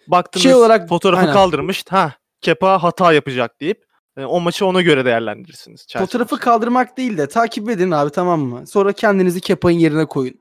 [0.09, 1.33] Baktınız Şey olarak- fotoğrafı aynen.
[1.33, 1.85] kaldırmış.
[1.89, 3.85] Ha Kepa hata yapacak deyip
[4.17, 5.87] e, o maçı ona göre değerlendirirsiniz.
[5.87, 8.67] Chelsea Fotoğrafı kaldırmak değil de takip edin abi tamam mı?
[8.67, 10.41] Sonra kendinizi Kepa'nın yerine koyun.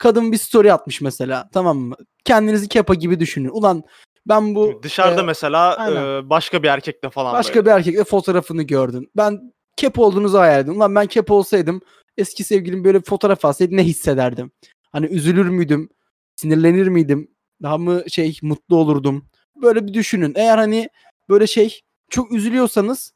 [0.00, 1.96] Kadın bir story atmış mesela tamam mı?
[2.24, 3.48] Kendinizi Kepa gibi düşünün.
[3.48, 3.82] Ulan
[4.26, 6.18] ben bu Dışarıda e, mesela aynen.
[6.18, 7.66] e, başka bir erkekle falan başka böyle.
[7.66, 9.10] bir erkekle fotoğrafını gördün.
[9.16, 10.74] Ben Kepa olduğunuzu hayal edin.
[10.74, 11.80] Ulan ben Kepa olsaydım
[12.16, 14.52] eski sevgilim böyle bir fotoğraf alsaydı ne hissederdim?
[14.92, 15.88] Hani üzülür müydüm?
[16.36, 17.30] Sinirlenir miydim?
[17.62, 19.26] Daha mı şey mutlu olurdum?
[19.62, 20.32] Böyle bir düşünün.
[20.36, 20.88] Eğer hani
[21.28, 23.12] böyle şey çok üzülüyorsanız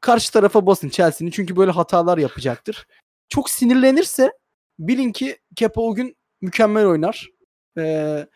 [0.00, 2.86] karşı tarafa basın Chelsea'nin çünkü böyle hatalar yapacaktır.
[3.28, 4.32] Çok sinirlenirse
[4.78, 7.28] bilin ki Kepa o gün mükemmel oynar.
[7.78, 8.26] Ee,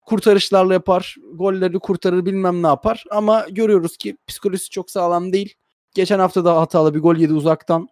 [0.00, 1.16] kurtarışlarla yapar.
[1.34, 3.04] Golleri kurtarır bilmem ne yapar.
[3.10, 5.54] Ama görüyoruz ki psikolojisi çok sağlam değil.
[5.94, 7.88] Geçen hafta da hatalı bir gol yedi uzaktan.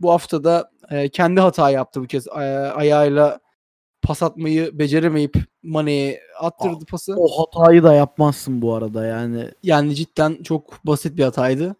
[0.00, 2.28] Bu hafta da e, kendi hata yaptı bu kez.
[2.28, 3.40] Aya- ayağıyla
[4.02, 7.14] pas atmayı beceremeyip Mane'ye attırdı pası.
[7.16, 9.50] O hatayı da yapmazsın bu arada yani.
[9.62, 11.76] Yani cidden çok basit bir hataydı.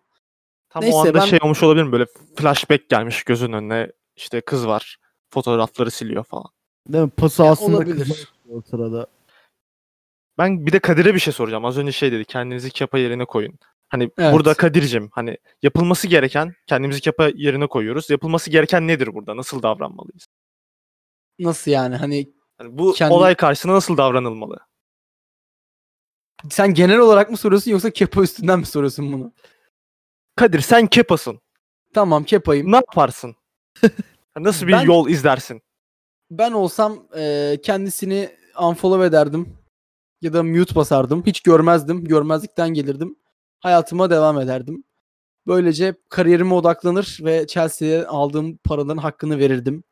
[0.71, 1.93] Tam Neyse, o anda ben- şey olmuş olabilir mi?
[1.93, 3.93] Böyle flashback gelmiş gözün önüne.
[4.17, 4.97] İşte kız var.
[5.31, 6.51] Fotoğrafları siliyor falan.
[6.89, 7.11] Değil mi?
[7.11, 8.33] Pası Ya aslında olabilir.
[8.51, 9.07] o sırada.
[10.39, 11.65] Ben bir de Kadir'e bir şey soracağım.
[11.65, 12.25] Az önce şey dedi.
[12.25, 13.59] Kendinizi Kepa yerine koyun.
[13.89, 14.35] Hani Evet.
[14.35, 18.11] burada Kadir'cim hani yapılması gereken kendimizi Kepa yerine koyuyoruz.
[18.11, 19.37] Yapılması gereken nedir burada?
[19.37, 20.27] Nasıl davranmalıyız?
[21.39, 21.97] Nasıl yani?
[21.97, 24.59] Hani Hani bu Kendi- olay karşısında nasıl davranılmalı?
[26.51, 29.33] sen genel olarak mı soruyorsun yoksa Kepa üstünden mi soruyorsun bunu?
[30.37, 31.41] Kadir sen Kepa'sın.
[31.95, 32.73] Tamam Kepa'yım.
[32.73, 33.37] Ne yaparsın?
[34.37, 35.63] Nasıl bir Ben- yol izlersin?
[36.39, 38.29] Ben olsam e, kendisini
[38.63, 39.57] unfollow ederdim.
[40.23, 41.23] Ya da mute basardım.
[41.27, 42.05] Hiç görmezdim.
[42.05, 43.17] Görmezlikten gelirdim.
[43.61, 44.85] Hayatıma devam ederdim.
[45.47, 49.85] Böylece kariyerime odaklanır ve Chelsea'ye aldığım paraların hakkını verirdim.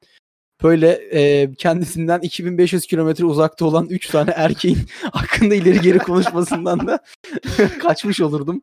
[0.62, 4.78] Böyle e, kendisinden 2500 kilometre uzakta olan 3 tane erkeğin
[5.12, 6.98] hakkında ileri geri konuşmasından da
[7.80, 8.62] kaçmış olurdum.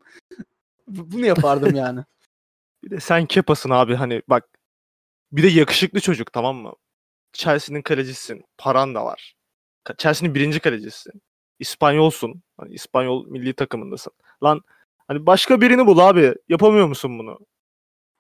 [0.87, 1.99] Bu- Bunu yapardım yani.
[2.83, 4.45] Bir de sen Kepa'sın abi hani bak.
[5.31, 6.73] Bir de yakışıklı çocuk tamam mı?
[7.33, 8.45] Chelsea'nin kalecisisin.
[8.57, 9.35] Paran da var.
[9.97, 11.21] Chelsea'nin birinci kalecisisin.
[11.59, 12.41] İspanyolsun.
[12.57, 14.13] Hani İspanyol milli takımındasın.
[14.43, 14.61] Lan
[15.07, 16.35] hani başka birini bul abi.
[16.49, 17.39] Yapamıyor musun bunu?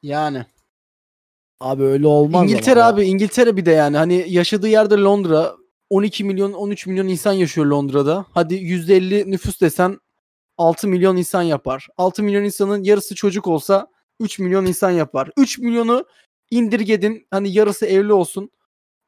[0.01, 0.45] Yani.
[1.59, 2.89] Abi öyle olmaz İngiltere ama.
[2.89, 5.55] abi İngiltere bir de yani hani yaşadığı yerde Londra
[5.89, 8.25] 12 milyon 13 milyon insan yaşıyor Londra'da.
[8.33, 9.99] Hadi %50 nüfus desen
[10.57, 11.87] 6 milyon insan yapar.
[11.97, 13.87] 6 milyon insanın yarısı çocuk olsa
[14.19, 15.29] 3 milyon insan yapar.
[15.37, 16.05] 3 milyonu
[16.51, 18.51] indirgedin hani yarısı evli olsun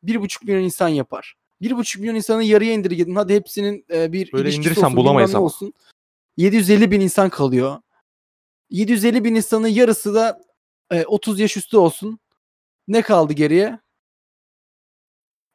[0.03, 1.35] 1,5 milyon insan yapar.
[1.61, 3.15] 1,5 milyon insanı yarıya indirgedin.
[3.15, 5.45] Hadi hepsinin e, bir Böyle ilişkisi indirirsen olsun, bulamayız ama.
[5.45, 5.73] olsun.
[6.37, 7.77] 750 bin insan kalıyor.
[8.69, 10.41] 750 bin insanın yarısı da
[10.91, 12.19] e, 30 yaş üstü olsun.
[12.87, 13.79] Ne kaldı geriye?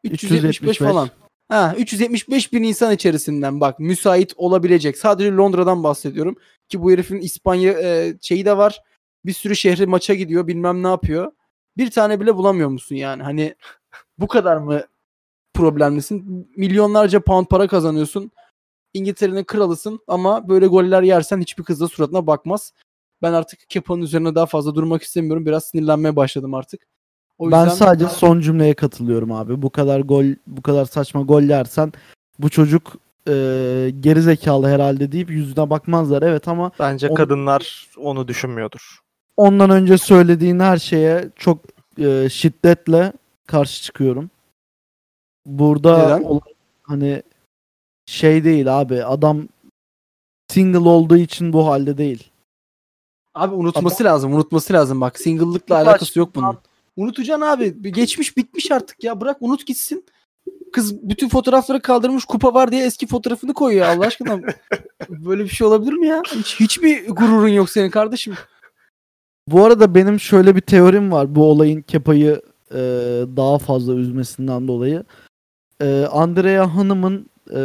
[0.05, 0.79] 375 375.
[0.79, 1.11] falan.
[1.49, 4.99] Ha 375 bin insan içerisinden bak müsait olabilecek.
[4.99, 6.37] Sadece Londra'dan bahsediyorum.
[6.69, 8.83] Ki bu herifin İspanya e, şeyi de var.
[9.25, 11.33] Bir sürü şehri maça gidiyor bilmem ne yapıyor.
[11.77, 13.23] Bir tane bile bulamıyor musun yani?
[13.23, 13.55] Hani
[14.19, 14.83] bu kadar mı
[15.55, 16.51] problemlisin?
[16.57, 18.31] Milyonlarca pound para kazanıyorsun.
[18.95, 22.73] İngiltere'nin kralısın ama böyle goller yersen hiçbir kız da suratına bakmaz.
[23.23, 25.47] Ben artık Kepa'nın üzerine daha fazla durmak istemiyorum.
[25.47, 26.87] Biraz sinirlenmeye başladım artık.
[27.39, 29.63] O Ben yüzden sadece son cümleye katılıyorum abi.
[29.63, 31.93] Bu kadar gol, bu kadar saçma gol yersen
[32.39, 32.93] bu çocuk
[33.29, 33.33] e,
[34.01, 36.23] geri zekalı herhalde deyip yüzüne bakmazlar.
[36.23, 38.99] Evet ama Bence Onu- kadınlar onu düşünmüyordur.
[39.37, 41.59] Ondan önce söylediğin her şeye çok
[41.99, 43.13] e, şiddetle
[43.47, 44.31] karşı çıkıyorum.
[45.47, 46.23] Burada Neden?
[46.23, 47.23] olay hani
[48.07, 49.05] şey değil abi.
[49.05, 49.49] Adam
[50.49, 52.31] single olduğu için bu halde değil.
[53.35, 54.35] Abi unutması lazım.
[54.35, 55.19] Unutması lazım bak.
[55.19, 56.59] Single'lıkla alakası yok bunun.
[56.97, 57.85] Unutacaksın abi.
[57.85, 59.21] Bir Geçmiş bitmiş artık ya.
[59.21, 60.05] Bırak unut gitsin.
[60.73, 64.41] Kız bütün fotoğrafları kaldırmış kupa var diye eski fotoğrafını koyuyor Allah aşkına.
[65.09, 66.23] Böyle bir şey olabilir mi ya?
[66.35, 68.35] Hiç, hiçbir gururun yok senin kardeşim.
[69.49, 72.79] Bu arada benim şöyle bir teorim var bu olayın Kepa'yı e,
[73.37, 75.05] daha fazla üzmesinden dolayı.
[75.81, 77.59] E, Andrea Hanım'ın e,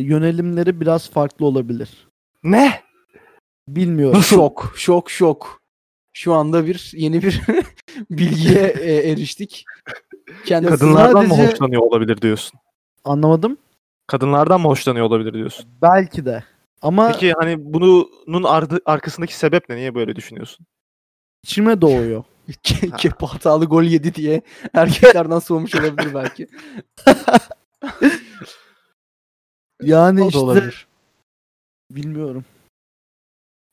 [0.00, 2.08] yönelimleri biraz farklı olabilir.
[2.42, 2.80] Ne?
[3.68, 4.22] Bilmiyorum.
[4.22, 5.60] Şok, şok, şok.
[6.12, 7.40] Şu anda bir yeni bir
[8.10, 9.64] bilgiye e, eriştik.
[10.44, 12.60] Kendisi Kadınlardan mı sadece- hoşlanıyor olabilir diyorsun?
[13.04, 13.56] Anlamadım.
[14.06, 15.66] Kadınlardan mı hoşlanıyor olabilir diyorsun?
[15.82, 16.44] Belki de.
[16.82, 19.76] Ama Peki hani bunun ardı, arkasındaki sebep ne?
[19.76, 20.66] Niye böyle düşünüyorsun?
[21.44, 22.24] İçime doğuyor.
[22.48, 24.42] Ke- Kepa hatalı gol yedi diye
[24.74, 26.48] erkeklerden soğumuş olabilir belki.
[29.82, 30.86] Yani O işte olabilir.
[31.90, 32.44] bilmiyorum.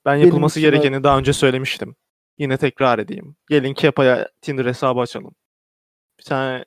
[0.05, 1.95] Ben Benim yapılması içime- gerekeni daha önce söylemiştim.
[2.37, 3.35] Yine tekrar edeyim.
[3.49, 5.35] Gelin Kepa'ya Tinder hesabı açalım.
[6.19, 6.65] Bir tane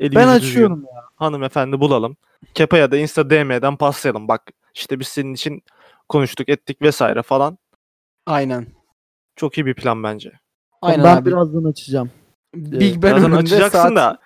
[0.00, 1.04] eli Ben düzgün açıyorum ya.
[1.16, 2.16] hanımefendi bulalım.
[2.54, 4.28] Kepa'ya da Insta DM'den paslayalım.
[4.28, 5.62] Bak işte biz senin için
[6.08, 7.58] konuştuk ettik vesaire falan.
[8.26, 8.66] Aynen.
[9.36, 10.32] Çok iyi bir plan bence.
[10.82, 11.26] Aynen ben abi.
[11.30, 12.10] birazdan açacağım.
[12.54, 13.96] Big Ben Birazdan önünde açacaksın saat...
[13.96, 14.18] da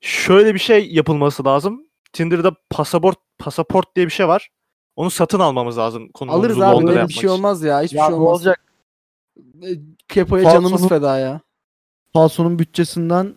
[0.00, 1.86] şöyle bir şey yapılması lazım.
[2.12, 4.48] Tinder'da pasaport pasaport diye bir şey var.
[4.96, 6.10] Onu satın almamız lazım.
[6.20, 7.82] Alırız abi öyle bir şey olmaz ya.
[7.82, 8.28] Hiçbir Ya şey olmaz.
[8.28, 8.60] olacak?
[9.62, 9.68] E,
[10.08, 11.40] Kepo'ya Falsonun- canımız feda ya.
[12.12, 13.34] Falso'nun bütçesinden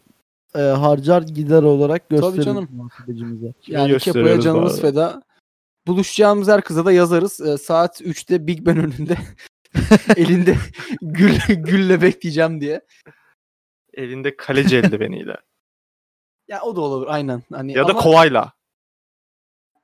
[0.55, 2.67] e, harcar gider olarak gösteririz canım.
[2.71, 3.53] muhasebecimize.
[3.61, 4.81] Kimi Yani Kepo'ya canımız abi?
[4.81, 5.21] feda.
[5.87, 7.41] Buluşacağımız her kıza da yazarız.
[7.41, 9.17] E, saat 3'te Big Ben önünde
[10.15, 10.57] elinde
[11.01, 12.81] gül gülle bekleyeceğim diye.
[13.93, 15.37] Elinde kaleci eldiveniyle.
[16.47, 17.43] Ya o da olur aynen.
[17.53, 18.53] Hani ya da ama, kovayla.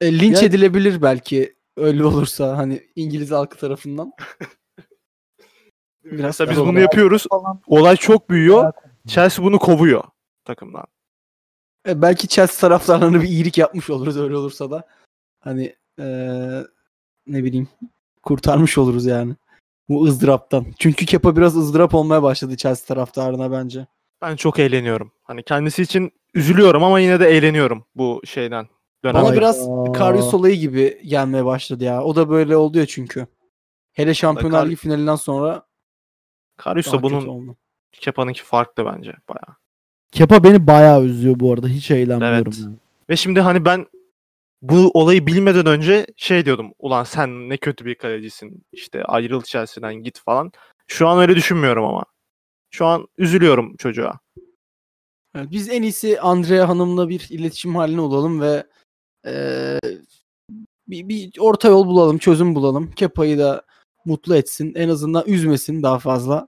[0.01, 4.11] e, linç Ya- edilebilir belki öyle olursa hani İngiliz halkı tarafından.
[6.03, 7.25] Biraz Mesela biz bunu yapıyoruz.
[7.29, 7.61] Falan.
[7.67, 8.73] Olay çok büyüyor.
[9.07, 10.03] Chelsea bunu kovuyor
[10.45, 10.85] takımdan.
[11.87, 14.87] E, belki Chelsea taraftarlarına bir iyilik yapmış oluruz öyle olursa da.
[15.39, 16.05] Hani e,
[17.27, 17.69] ne bileyim
[18.23, 19.35] kurtarmış oluruz yani.
[19.91, 20.65] Bu ızdıraptan.
[20.79, 23.87] Çünkü Kepa biraz ızdırap olmaya başladı Chelsea taraftarına bence.
[24.21, 25.11] Ben çok eğleniyorum.
[25.23, 28.67] Hani kendisi için üzülüyorum ama yine de eğleniyorum bu şeyden.
[29.03, 29.37] Bana Dönemde.
[29.37, 29.67] biraz.
[29.93, 32.03] Karius olayı gibi gelmeye başladı ya.
[32.03, 33.27] O da böyle oldu ya çünkü.
[33.93, 35.65] Hele Şampiyonlar Ligi finalinden sonra
[36.57, 37.57] Karius da bunun.
[37.91, 39.57] Kepa'nınki farklı bence bayağı.
[40.11, 41.67] Kepa beni bayağı üzüyor bu arada.
[41.67, 42.35] Hiç eğlenmiyorum.
[42.47, 42.59] Evet.
[42.63, 42.75] yani.
[43.09, 43.85] Ve şimdi hani ben
[44.61, 46.73] bu olayı bilmeden önce şey diyordum.
[46.79, 48.63] Ulan sen ne kötü bir kalecisin.
[48.71, 50.51] İşte ayrıl Chelsea'den git falan.
[50.87, 52.03] Şu an öyle düşünmüyorum ama.
[52.71, 54.19] Şu an üzülüyorum çocuğa.
[55.35, 58.67] Biz en iyisi Andrea Hanım'la bir iletişim haline olalım ve
[59.25, 59.79] eee,
[60.87, 62.91] bir, bir orta yol bulalım, çözüm bulalım.
[62.91, 63.65] Kepa'yı da
[64.05, 64.73] mutlu etsin.
[64.75, 66.47] En azından üzmesin daha fazla.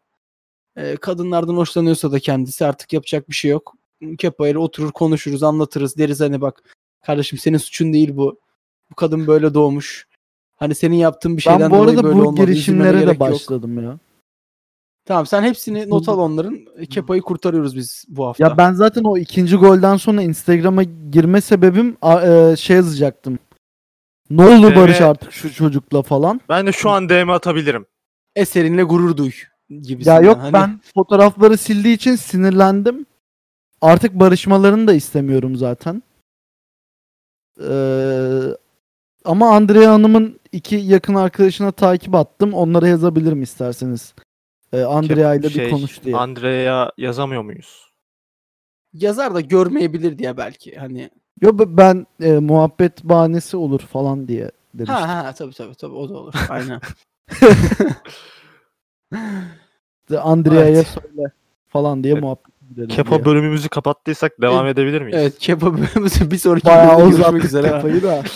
[0.78, 3.76] Eee, kadınlardan hoşlanıyorsa da kendisi artık yapacak bir şey yok.
[4.18, 5.98] Kepa ile oturur konuşuruz, anlatırız.
[5.98, 6.64] Deriz hani bak
[7.06, 8.40] kardeşim senin suçun değil bu.
[8.92, 10.08] Bu kadın böyle doğmuş.
[10.56, 12.34] Hani senin yaptığın bir şeyden Ben bu dolayı arada böyle bu olmadı.
[12.34, 13.20] üzülmene girişimlere de yok.
[13.20, 14.00] başladım ya.
[15.06, 16.60] Tamam sen hepsini not al onların.
[16.90, 18.44] Kepa'yı kurtarıyoruz biz bu hafta.
[18.44, 23.40] Ya ben zaten o ikinci golden sonra Instagram'a girme sebebim e, şey yazacaktım.
[24.30, 24.78] Ne oldu Evet.
[24.78, 26.42] Barış artık şu çocukla falan.
[26.50, 27.86] Ben de şu an DM atabilirim.
[28.36, 29.32] Eserinle gurur duy
[29.70, 30.16] gibisinden.
[30.16, 33.06] Ya yok Hani- ben fotoğrafları sildiği için sinirlendim.
[33.82, 36.04] Artık barışmalarını da istemiyorum zaten.
[37.62, 38.42] Ee,
[39.26, 42.54] ama Andrea Hanım'ın iki yakın arkadaşına takip attım.
[42.54, 44.14] Onlara yazabilirim isterseniz.
[44.74, 46.16] Ee, Andrea ile Şey, bir konuş diye.
[46.16, 47.90] Andrea'ya yazamıyor muyuz?
[48.94, 50.76] Yazar da görmeyebilir diye belki.
[50.76, 51.10] Hani
[51.42, 54.96] Yo b- ben e, muhabbet bahanesi olur falan diye demiştim.
[55.08, 56.34] ha ha tabii tabii tabii o da olur.
[56.50, 56.82] Aynen.
[60.10, 60.88] De Andrea'ya Evet.
[60.88, 61.32] söyle
[61.68, 62.24] falan diye Evet.
[62.24, 63.26] muhabbet gidelim Kepa diye.
[63.26, 65.18] bölümümüzü kapattıysak devam edebilir miyiz?
[65.22, 67.68] evet Kepa bölümümüzü bir sonraki Bayağı bölümde görüşmek üzere.
[67.68, 68.24] Kepa'yı da.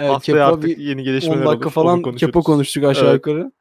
[0.00, 1.70] Evet, Haftaya Kepa artık bir yeni 10 gelişmeler dakika olur.
[1.74, 2.20] falan konuşuruz.
[2.20, 3.14] Kepa konuştuk aşağı Evet.
[3.14, 3.52] yukarı.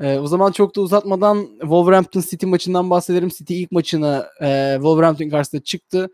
[0.00, 3.28] Ee, o zaman çok da uzatmadan Wolverhampton City maçından bahsedelim.
[3.28, 6.08] City ilk maçını e, Wolverhampton karşısında çıktı.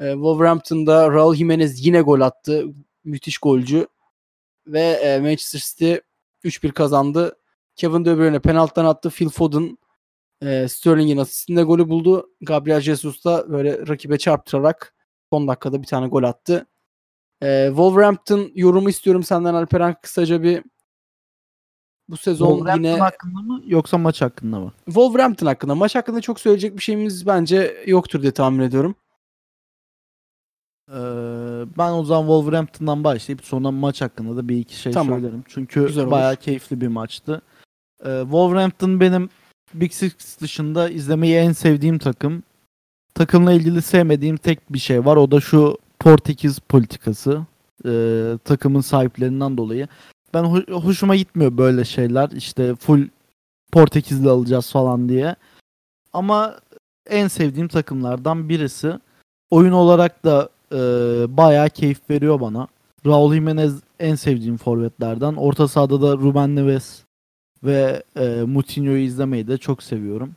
[0.00, 2.64] E, Wolverhampton'da Raul Jimenez yine gol attı.
[3.04, 3.86] Müthiş golcü.
[4.66, 5.94] Ve e, Manchester City
[6.44, 7.36] 3-1 kazandı.
[7.76, 9.10] Kevin De Bruyne penaltıdan attı.
[9.10, 9.78] Phil Foden
[10.42, 12.30] e, Sterling'in asistinde golü buldu.
[12.40, 14.94] Gabriel Jesus da böyle rakibe çarptırarak
[15.32, 16.66] son dakikada bir tane gol attı.
[17.42, 20.62] E, Wolverhampton yorumu istiyorum senden Alperen kısaca bir
[22.08, 24.72] bu sezon yine hakkında mı yoksa maç hakkında mı?
[24.84, 28.94] Wolverhampton hakkında maç hakkında çok söyleyecek bir şeyimiz bence yoktur diye tahmin ediyorum.
[30.90, 30.94] Ee,
[31.78, 35.14] ben o zaman Wolverhampton'dan başlayıp sonra maç hakkında da bir iki şey Tamam.
[35.20, 35.44] söylerim.
[35.48, 36.12] Çünkü Güzel olur.
[36.12, 37.42] bayağı keyifli bir maçtı.
[38.04, 39.30] Ee, Wolverhampton benim
[39.74, 42.42] Big Six dışında izlemeyi en sevdiğim takım.
[43.14, 45.16] Takımla ilgili sevmediğim tek bir şey var.
[45.16, 47.40] O da şu Portekiz politikası.
[47.86, 49.88] Ee, takımın sahiplerinden dolayı.
[50.34, 52.30] Ben ho- hoşuma gitmiyor böyle şeyler.
[52.30, 53.08] İşte full
[53.72, 55.36] Portekizli alacağız falan diye.
[56.12, 56.56] Ama
[57.10, 58.92] en sevdiğim takımlardan birisi.
[59.50, 60.76] Oyun olarak da e,
[61.36, 62.68] bayağı keyif veriyor bana.
[63.06, 65.34] Raul Jimenez en sevdiğim forvetlerden.
[65.34, 67.02] Orta sahada da Ruben Neves
[67.64, 70.34] ve e, Moutinho'yu izlemeyi de çok seviyorum.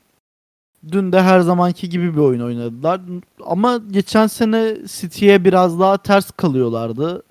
[0.92, 3.02] Dün de her zamanki gibi bir oyun oynadılar.
[3.46, 7.24] Ama geçen sene City'ye biraz daha ters kalıyorlardı.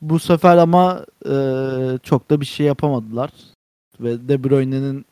[0.00, 1.34] Bu sefer ama e,
[2.02, 3.30] çok da bir şey yapamadılar.
[4.00, 5.04] Ve De Bruyne'nin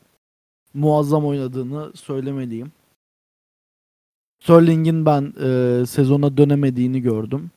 [0.73, 2.71] muazzam oynadığını söylemeliyim.
[4.43, 7.51] Sterling'in ben e, sezona dönemediğini gördüm.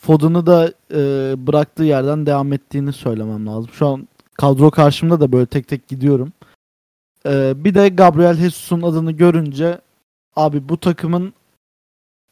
[0.00, 1.00] Foden'ı da e,
[1.46, 3.70] bıraktığı yerden devam ettiğini söylemem lazım.
[3.72, 4.08] Şu an
[4.38, 6.32] kadro karşımda da böyle tek tek gidiyorum.
[7.26, 9.80] E, bir de Gabriel Jesus'un adını görünce
[10.36, 11.32] abi bu takımın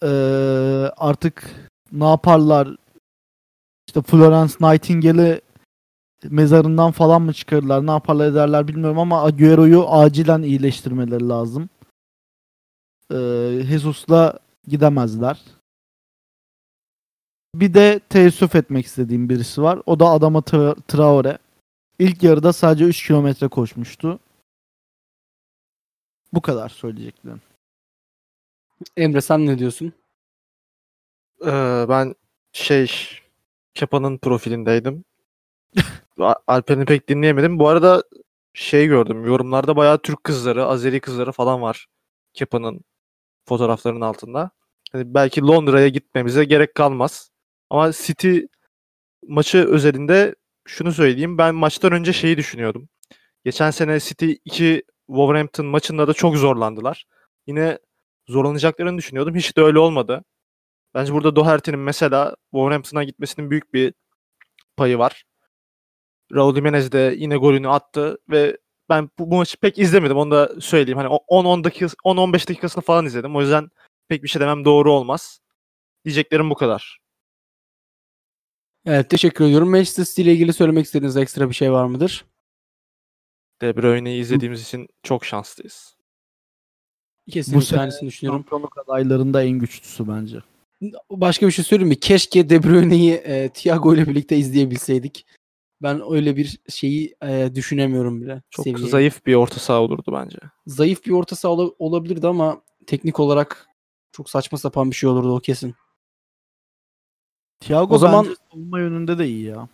[0.02, 0.08] e,
[0.96, 1.50] artık
[1.92, 2.76] ne yaparlar
[3.88, 5.40] işte Florence Nightingale'i
[6.24, 11.68] mezarından falan mı çıkarırlar ne yaparlar ederler bilmiyorum ama Agüero'yu acilen iyileştirmeleri lazım.
[13.12, 13.16] E,
[13.68, 14.38] Jesus'la
[14.68, 15.40] gidemezler.
[17.54, 19.82] Bir de teessüf etmek istediğim birisi var.
[19.86, 21.38] O da Adama Tra- Traore.
[21.98, 24.20] İlk yarıda sadece 3 kilometre koşmuştu.
[26.32, 27.40] Bu kadar söyleyeceklerim.
[28.96, 29.92] Emre sen ne diyorsun?
[31.46, 32.14] Ee, ben
[32.52, 32.90] şey
[33.74, 35.04] Kepa'nın profilindeydim.
[36.46, 37.58] Alper'ini pek dinleyemedim.
[37.58, 38.02] Bu arada
[38.54, 39.24] şey gördüm.
[39.24, 41.86] Yorumlarda bayağı Türk kızları, Azeri kızları falan var.
[42.34, 42.80] Kepa'nın
[43.48, 44.50] fotoğraflarının altında.
[44.92, 47.30] Hani belki Londra'ya gitmemize gerek kalmaz.
[47.70, 48.38] Ama City
[49.28, 50.34] maçı özelinde
[50.66, 51.38] şunu söyleyeyim.
[51.38, 52.88] Ben maçtan önce şeyi düşünüyordum.
[53.44, 57.06] Geçen sene City 2 Wolverhampton maçında da çok zorlandılar.
[57.46, 57.78] Yine
[58.28, 59.34] zorlanacaklarını düşünüyordum.
[59.34, 60.24] Hiç de öyle olmadı.
[60.94, 63.94] Bence burada Doherty'nin mesela Wolverhampton'a gitmesinin büyük bir
[64.76, 65.24] payı var.
[66.34, 68.58] Raul Jimenez de yine golünü attı ve
[68.88, 70.98] ben bu, bu maçı pek izlemedim onu da söyleyeyim.
[70.98, 73.36] Hani 10-10 dakika 10-15 dakikasını falan izledim.
[73.36, 73.68] O yüzden
[74.08, 75.40] pek bir şey demem doğru olmaz.
[76.04, 76.98] Diyeceklerim bu kadar.
[78.86, 79.70] Evet teşekkür ediyorum.
[79.70, 82.24] Manchester City ile ilgili söylemek istediğiniz ekstra bir şey var mıdır?
[83.62, 85.96] De Bruyne'yi izlediğimiz için çok şanslıyız.
[87.30, 88.40] Kesinlikle sene aynısını düşünüyorum.
[88.40, 90.38] Şampiyonluk adaylarında en güçlüsü bence.
[91.10, 92.00] Başka bir şey söyleyeyim mi?
[92.00, 95.26] Keşke De Bruyne'yi e, Thiago ile birlikte izleyebilseydik.
[95.82, 98.42] Ben öyle bir şeyi e, düşünemiyorum bile.
[98.50, 98.90] Çok seviyeyi.
[98.90, 100.38] zayıf bir orta saha olurdu bence.
[100.66, 103.66] Zayıf bir orta saha ola- olabilirdi ama teknik olarak
[104.12, 105.74] çok saçma sapan bir şey olurdu o kesin.
[107.60, 109.68] Thiago O zaman- savunma yönünde de iyi ya.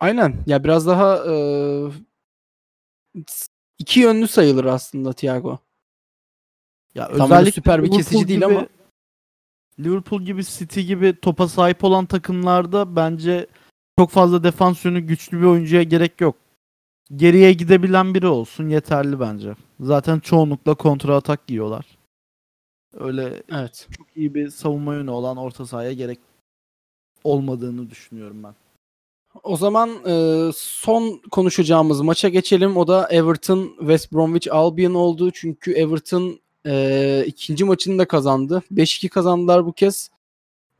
[0.00, 0.36] Aynen.
[0.46, 1.34] Ya biraz daha e,
[3.78, 5.58] iki yönlü sayılır aslında Thiago.
[6.94, 8.66] Ya Tam böyle süper bir kesici değil ama-
[9.80, 13.46] Liverpool gibi City gibi topa sahip olan takımlarda bence
[13.98, 16.36] çok fazla defans yönü güçlü bir oyuncuya gerek yok.
[17.16, 19.54] Geriye gidebilen biri olsun yeterli bence.
[19.80, 21.98] Zaten çoğunlukla kontra atak yiyorlar.
[22.94, 23.88] Öyle Evet.
[23.96, 26.18] çok iyi bir savunma yönü olan orta sahaya gerek
[27.24, 28.54] olmadığını düşünüyorum ben.
[29.42, 32.76] O zaman e, son konuşacağımız maça geçelim.
[32.76, 35.30] O da Everton West Bromwich Albion oldu.
[35.30, 38.62] Çünkü Everton e, ikinci maçını da kazandı.
[38.72, 40.10] 5-2 kazandılar bu kez.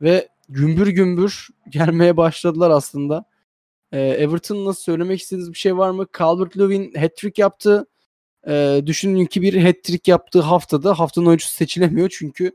[0.01, 3.25] Ve gümbür gümbür gelmeye başladılar aslında.
[3.91, 6.07] Ee, Everton nasıl söylemek istediğiniz bir şey var mı?
[6.17, 7.87] Calvert-Lewin hat-trick yaptı.
[8.47, 12.51] Ee, düşünün ki bir hat-trick yaptığı haftada haftanın oyuncusu seçilemiyor çünkü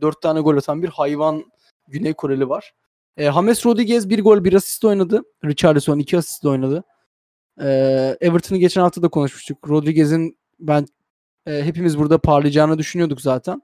[0.00, 1.44] 4 tane gol atan bir hayvan
[1.88, 2.74] Güney Koreli var.
[3.16, 5.22] Ee, James Rodriguez bir gol bir asist oynadı.
[5.44, 6.84] Richarlison iki asist oynadı.
[7.60, 9.68] Ee, Everton'ı geçen hafta da konuşmuştuk.
[9.68, 10.86] Rodriguez'in ben
[11.46, 13.62] e, hepimiz burada parlayacağını düşünüyorduk zaten.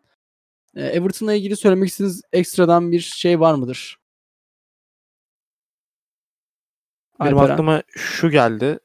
[0.76, 3.98] Ee, Everton'la ilgili söylemek istediğiniz ekstradan bir şey var mıdır?
[7.20, 7.52] Benim Alperen.
[7.52, 8.78] aklıma şu geldi.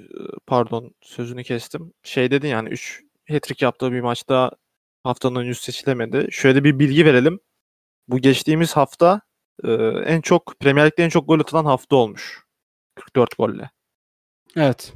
[0.00, 0.04] Ee,
[0.46, 1.92] Pardon sözünü kestim.
[2.02, 4.50] Şey dedin yani 3 hat-trick yaptığı bir maçta
[5.04, 6.28] haftanın oyuncusu seçilemedi.
[6.30, 7.40] Şöyle bir bilgi verelim.
[8.08, 9.20] Bu geçtiğimiz hafta
[9.64, 9.72] e,
[10.06, 12.44] en çok Premier Lig'de en çok gol atılan hafta olmuş.
[12.94, 13.70] 44 golle.
[14.56, 14.92] Evet.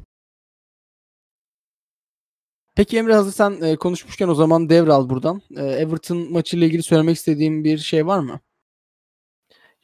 [2.76, 5.42] Peki Emre hazır sen e, konuşmuşken o zaman devral buradan.
[5.56, 8.40] E, Everton maçıyla ilgili söylemek istediğim bir şey var mı?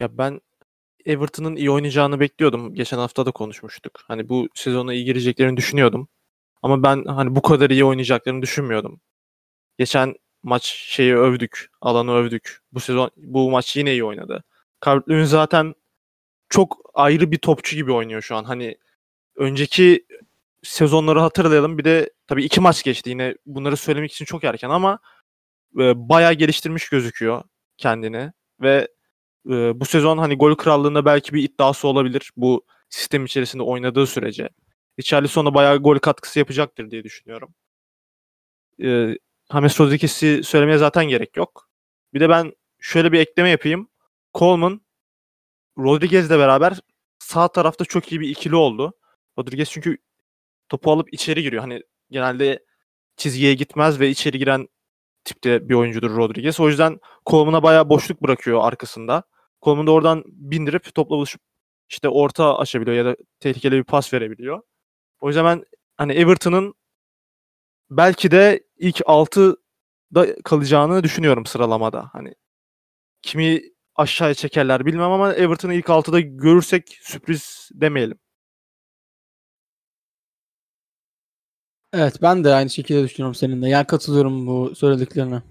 [0.01, 0.41] Ya ben
[1.07, 2.75] Everton'ın iyi oynayacağını bekliyordum.
[2.75, 4.01] Geçen hafta da konuşmuştuk.
[4.09, 6.09] Hani bu sezona iyi gireceklerini düşünüyordum.
[6.63, 9.01] Ama ben hani bu kadar iyi oynayacaklarını düşünmüyordum.
[9.79, 11.71] Geçen maç şeyi övdük.
[11.81, 12.59] Alanı övdük.
[12.73, 14.45] Bu sezon bu maç yine iyi oynadı.
[14.85, 15.75] Calvert-Lewin zaten
[16.49, 18.45] çok ayrı bir topçu gibi oynuyor şu an.
[18.45, 18.77] Hani
[19.37, 20.07] önceki
[20.63, 21.79] sezonları hatırlayalım.
[21.79, 23.11] Bir de tabii iki maç geçti.
[23.11, 24.99] Yine bunları söylemek için çok erken ama
[25.79, 27.43] e, bayağı geliştirmiş gözüküyor
[27.77, 28.89] kendini ve
[29.51, 34.49] e, bu sezon hani gol krallığında belki bir iddiası olabilir bu sistem içerisinde oynadığı sürece.
[35.01, 37.55] Richarlison'a bayağı gol katkısı yapacaktır diye düşünüyorum.
[38.83, 39.17] E,
[39.53, 41.69] James Rodriguez'i söylemeye zaten gerek yok.
[42.15, 43.89] Bir de ben şöyle bir ekleme yapayım.
[44.35, 44.81] Coleman
[45.79, 46.81] Rodriguez'le beraber
[47.19, 48.93] sağ tarafta çok iyi bir ikili oldu.
[49.39, 49.99] Rodriguez çünkü
[50.69, 51.63] topu alıp içeri giriyor.
[51.63, 52.65] Hani genelde
[53.17, 54.69] çizgiye gitmez ve içeri giren
[55.25, 56.61] tipte bir oyuncudur Rodriguez.
[56.61, 59.23] O yüzden Coleman'a bayağı boşluk bırakıyor arkasında.
[59.63, 61.43] Coleman da oradan bindirip topla buluşup
[61.89, 64.63] işte orta açabiliyor ya da tehlikeli bir pas verebiliyor.
[65.21, 65.65] O yüzden ben
[65.97, 66.75] hani Everton'ın
[67.91, 72.11] belki de ilk 6'da kalacağını düşünüyorum sıralamada.
[72.13, 72.35] Hani
[73.23, 73.63] kimi
[74.01, 78.19] aşağıya çekerler bilmem ama Everton'ı ilk 6'da görürsek sürpriz demeyelim.
[81.93, 83.69] Evet ben de aynı şekilde düşünüyorum seninle.
[83.69, 85.43] Yani katılıyorum bu söylediklerine.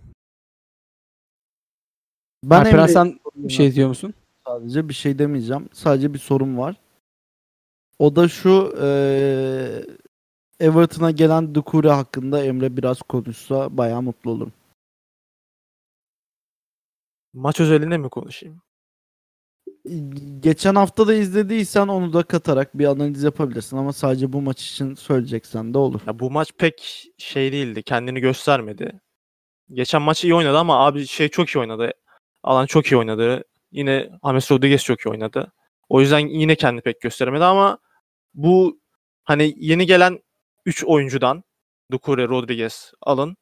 [2.43, 4.14] Ben Alperen sen bir şey diyor musun?
[4.47, 5.70] sadece bir şey demeyeceğim.
[5.74, 6.76] Sadece bir sorum var.
[8.00, 9.86] O da şu eee
[10.60, 14.54] Everton'a gelen Doucouré hakkında Emre biraz konuşsa bayağı mutlu olurum.
[17.34, 18.61] Maç özelinde mi konuşayım?
[20.39, 24.95] Geçen hafta da izlediysen onu da katarak bir analiz yapabilirsin ama sadece bu maç için
[24.95, 26.01] söyleyeceksen de olur.
[26.07, 27.84] Ya bu maç pek şey değildi.
[27.84, 29.01] Kendini göstermedi.
[29.73, 31.91] Geçen maçı iyi oynadı ama abi şey çok iyi oynadı.
[32.43, 33.43] Alan çok iyi oynadı.
[33.71, 35.51] Yine James Rodriguez çok iyi oynadı.
[35.89, 37.77] O yüzden yine kendini pek gösteremedi ama
[38.34, 38.80] bu
[39.23, 40.19] hani yeni gelen
[40.65, 41.43] 3 oyuncudan
[41.91, 43.38] Doucouré, Rodriguez alın.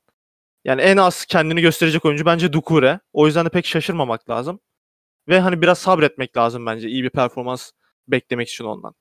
[0.66, 3.00] Yani en az kendini gösterecek oyuncu bence Doucouré.
[3.14, 4.60] O yüzden de pek şaşırmamak lazım.
[5.28, 7.72] Ve hani biraz sabretmek lazım bence iyi bir performans
[8.08, 8.94] beklemek için ondan.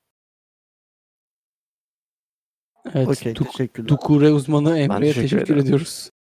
[2.95, 3.09] Evet.
[3.09, 3.89] Okey Duk- teşekkürler.
[3.89, 5.65] Dukure uzmanı Emre'ye teşekkür teşekkür, ederim.
[5.67, 6.11] ediyoruz.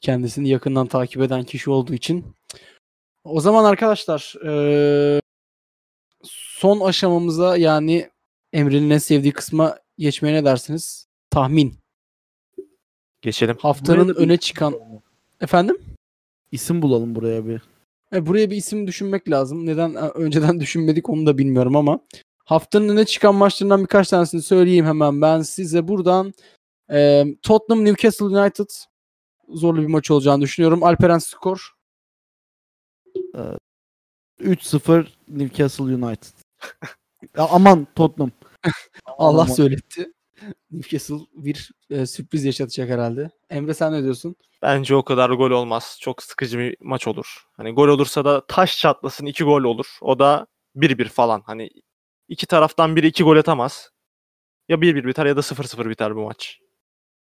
[0.00, 2.34] Kendisini yakından takip eden kişi olduğu için.
[3.24, 5.20] O zaman arkadaşlar eee,
[6.22, 8.10] son aşamamıza yani
[8.52, 11.06] Emre'nin en sevdiği kısma geçmeye ne dersiniz?
[11.30, 11.78] Tahmin.
[13.22, 13.56] Geçelim.
[13.60, 14.74] Haftanın Buraya da bir öne çıkan...
[15.40, 15.78] Efendim?
[16.52, 17.62] İsim bulalım buraya bir.
[18.12, 19.66] E, buraya bir isim düşünmek lazım.
[19.66, 22.00] Neden e, önceden düşünmedik onu da bilmiyorum ama
[22.44, 26.34] haftanın öne çıkan maçlarından birkaç tanesini söyleyeyim hemen ben size buradan.
[26.90, 28.68] E, Tottenham Newcastle United
[29.48, 30.82] zorlu bir maç olacağını düşünüyorum.
[30.82, 31.74] Alperen skor.
[34.40, 36.28] 3-0 Newcastle United.
[37.36, 38.30] ya aman Tottenham.
[39.06, 40.12] Allah söyletti.
[40.70, 43.30] Newcastle bir e, sürpriz yaşatacak herhalde.
[43.50, 44.36] Emre sen ne diyorsun?
[44.62, 45.98] Bence o kadar gol olmaz.
[46.00, 47.44] Çok sıkıcı bir maç olur.
[47.56, 49.86] Hani gol olursa da taş çatlasın iki gol olur.
[50.00, 51.42] O da 1-1 falan.
[51.46, 51.70] Hani
[52.28, 53.90] iki taraftan biri iki gol atamaz.
[54.68, 56.58] Ya 1-1 biter ya da 0-0 biter bu maç.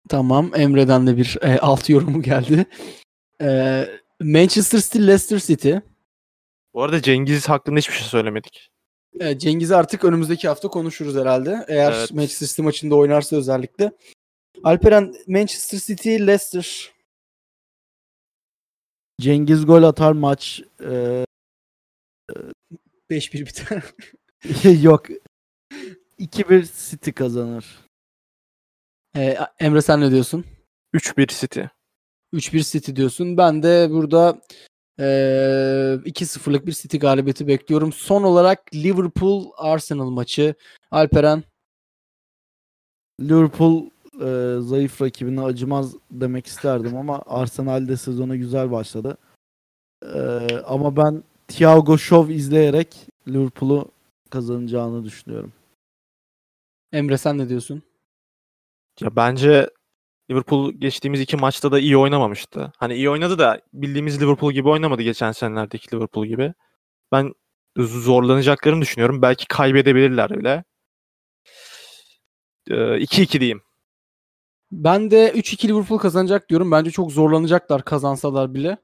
[0.09, 0.51] Tamam.
[0.55, 2.65] Emre'den de bir e, alt yorumu geldi.
[3.41, 3.85] E,
[4.21, 5.73] Manchester City Leicester City.
[6.73, 8.69] Bu arada Cengiz hakkında hiçbir şey söylemedik.
[9.19, 11.65] Evet, Cengiz'i artık önümüzdeki hafta konuşuruz herhalde.
[11.67, 12.11] Eğer Evet.
[12.11, 13.91] Manchester City maçında oynarsa özellikle.
[14.63, 16.91] Alperen Manchester City Leicester.
[19.21, 20.61] Cengiz gol atar maç.
[20.81, 21.25] Ee,
[23.09, 23.83] 5-1 biter.
[24.83, 25.05] yok.
[26.19, 27.79] 2-1 City kazanır.
[29.15, 30.45] Ee, Emre sen ne diyorsun?
[30.93, 31.61] 3-1 City.
[32.33, 33.37] 3-1 City diyorsun.
[33.37, 34.41] Ben de burada
[34.99, 37.93] Ee, 2-0'lık bir City galibiyeti bekliyorum.
[37.93, 40.55] Son olarak Liverpool Arsenal maçı.
[40.91, 41.43] Alperen
[43.21, 43.85] Liverpool
[44.21, 49.17] e, zayıf rakibine acımaz demek isterdim ama Arsenal de sezona güzel başladı.
[50.03, 50.19] E,
[50.65, 53.91] ama ben Thiago Show izleyerek Liverpool'u
[54.29, 55.53] kazanacağını düşünüyorum.
[56.91, 57.83] Emre sen ne diyorsun?
[59.01, 59.69] Ya bence
[60.31, 62.71] Liverpool geçtiğimiz iki maçta da iyi oynamamıştı.
[62.77, 66.53] Hani iyi oynadı da bildiğimiz Liverpool gibi oynamadı geçen senelerdeki Liverpool gibi.
[67.11, 67.33] Ben
[67.77, 69.21] zorlanacaklarını düşünüyorum.
[69.21, 70.63] Belki kaybedebilirler bile.
[72.69, 73.61] Ee, 2-2 diyeyim.
[74.71, 76.71] Ben de 3-2 Liverpool kazanacak diyorum.
[76.71, 78.77] Bence çok zorlanacaklar kazansalar bile.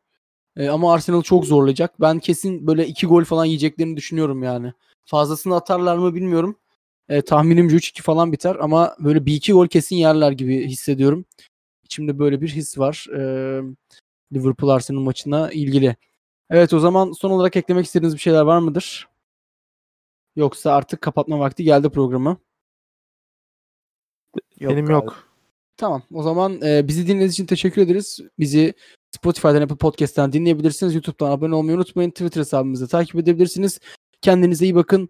[0.57, 2.01] Ee, ama Arsenal çok zorlayacak.
[2.01, 4.73] Ben kesin böyle 2 gol falan yiyeceklerini düşünüyorum yani.
[5.05, 6.59] Fazlasını atarlar mı bilmiyorum.
[7.09, 11.25] Ee, tahminimce 3-2 falan biter ama böyle bir iki gol kesin yerler gibi hissediyorum.
[11.83, 13.07] İçimde böyle bir his var.
[13.17, 13.61] Ee,
[14.33, 15.95] Liverpool Arsenal maçına ilgili.
[16.49, 19.07] Evet o zaman son olarak eklemek istediğiniz bir şeyler var mıdır?
[20.35, 22.37] Yoksa artık kapatma vakti geldi programı.
[24.61, 24.91] Benim galiba.
[24.91, 25.29] yok.
[25.77, 26.03] Tamam.
[26.13, 28.19] O zaman e, bizi dinlediğiniz için teşekkür ederiz.
[28.39, 28.73] Bizi
[29.11, 30.95] Spotify'dan, Apple Podcast'ten dinleyebilirsiniz.
[30.95, 32.09] YouTube'dan abone olmayı unutmayın.
[32.09, 33.79] Twitter hesabımızı takip edebilirsiniz.
[34.21, 35.09] Kendinize iyi bakın.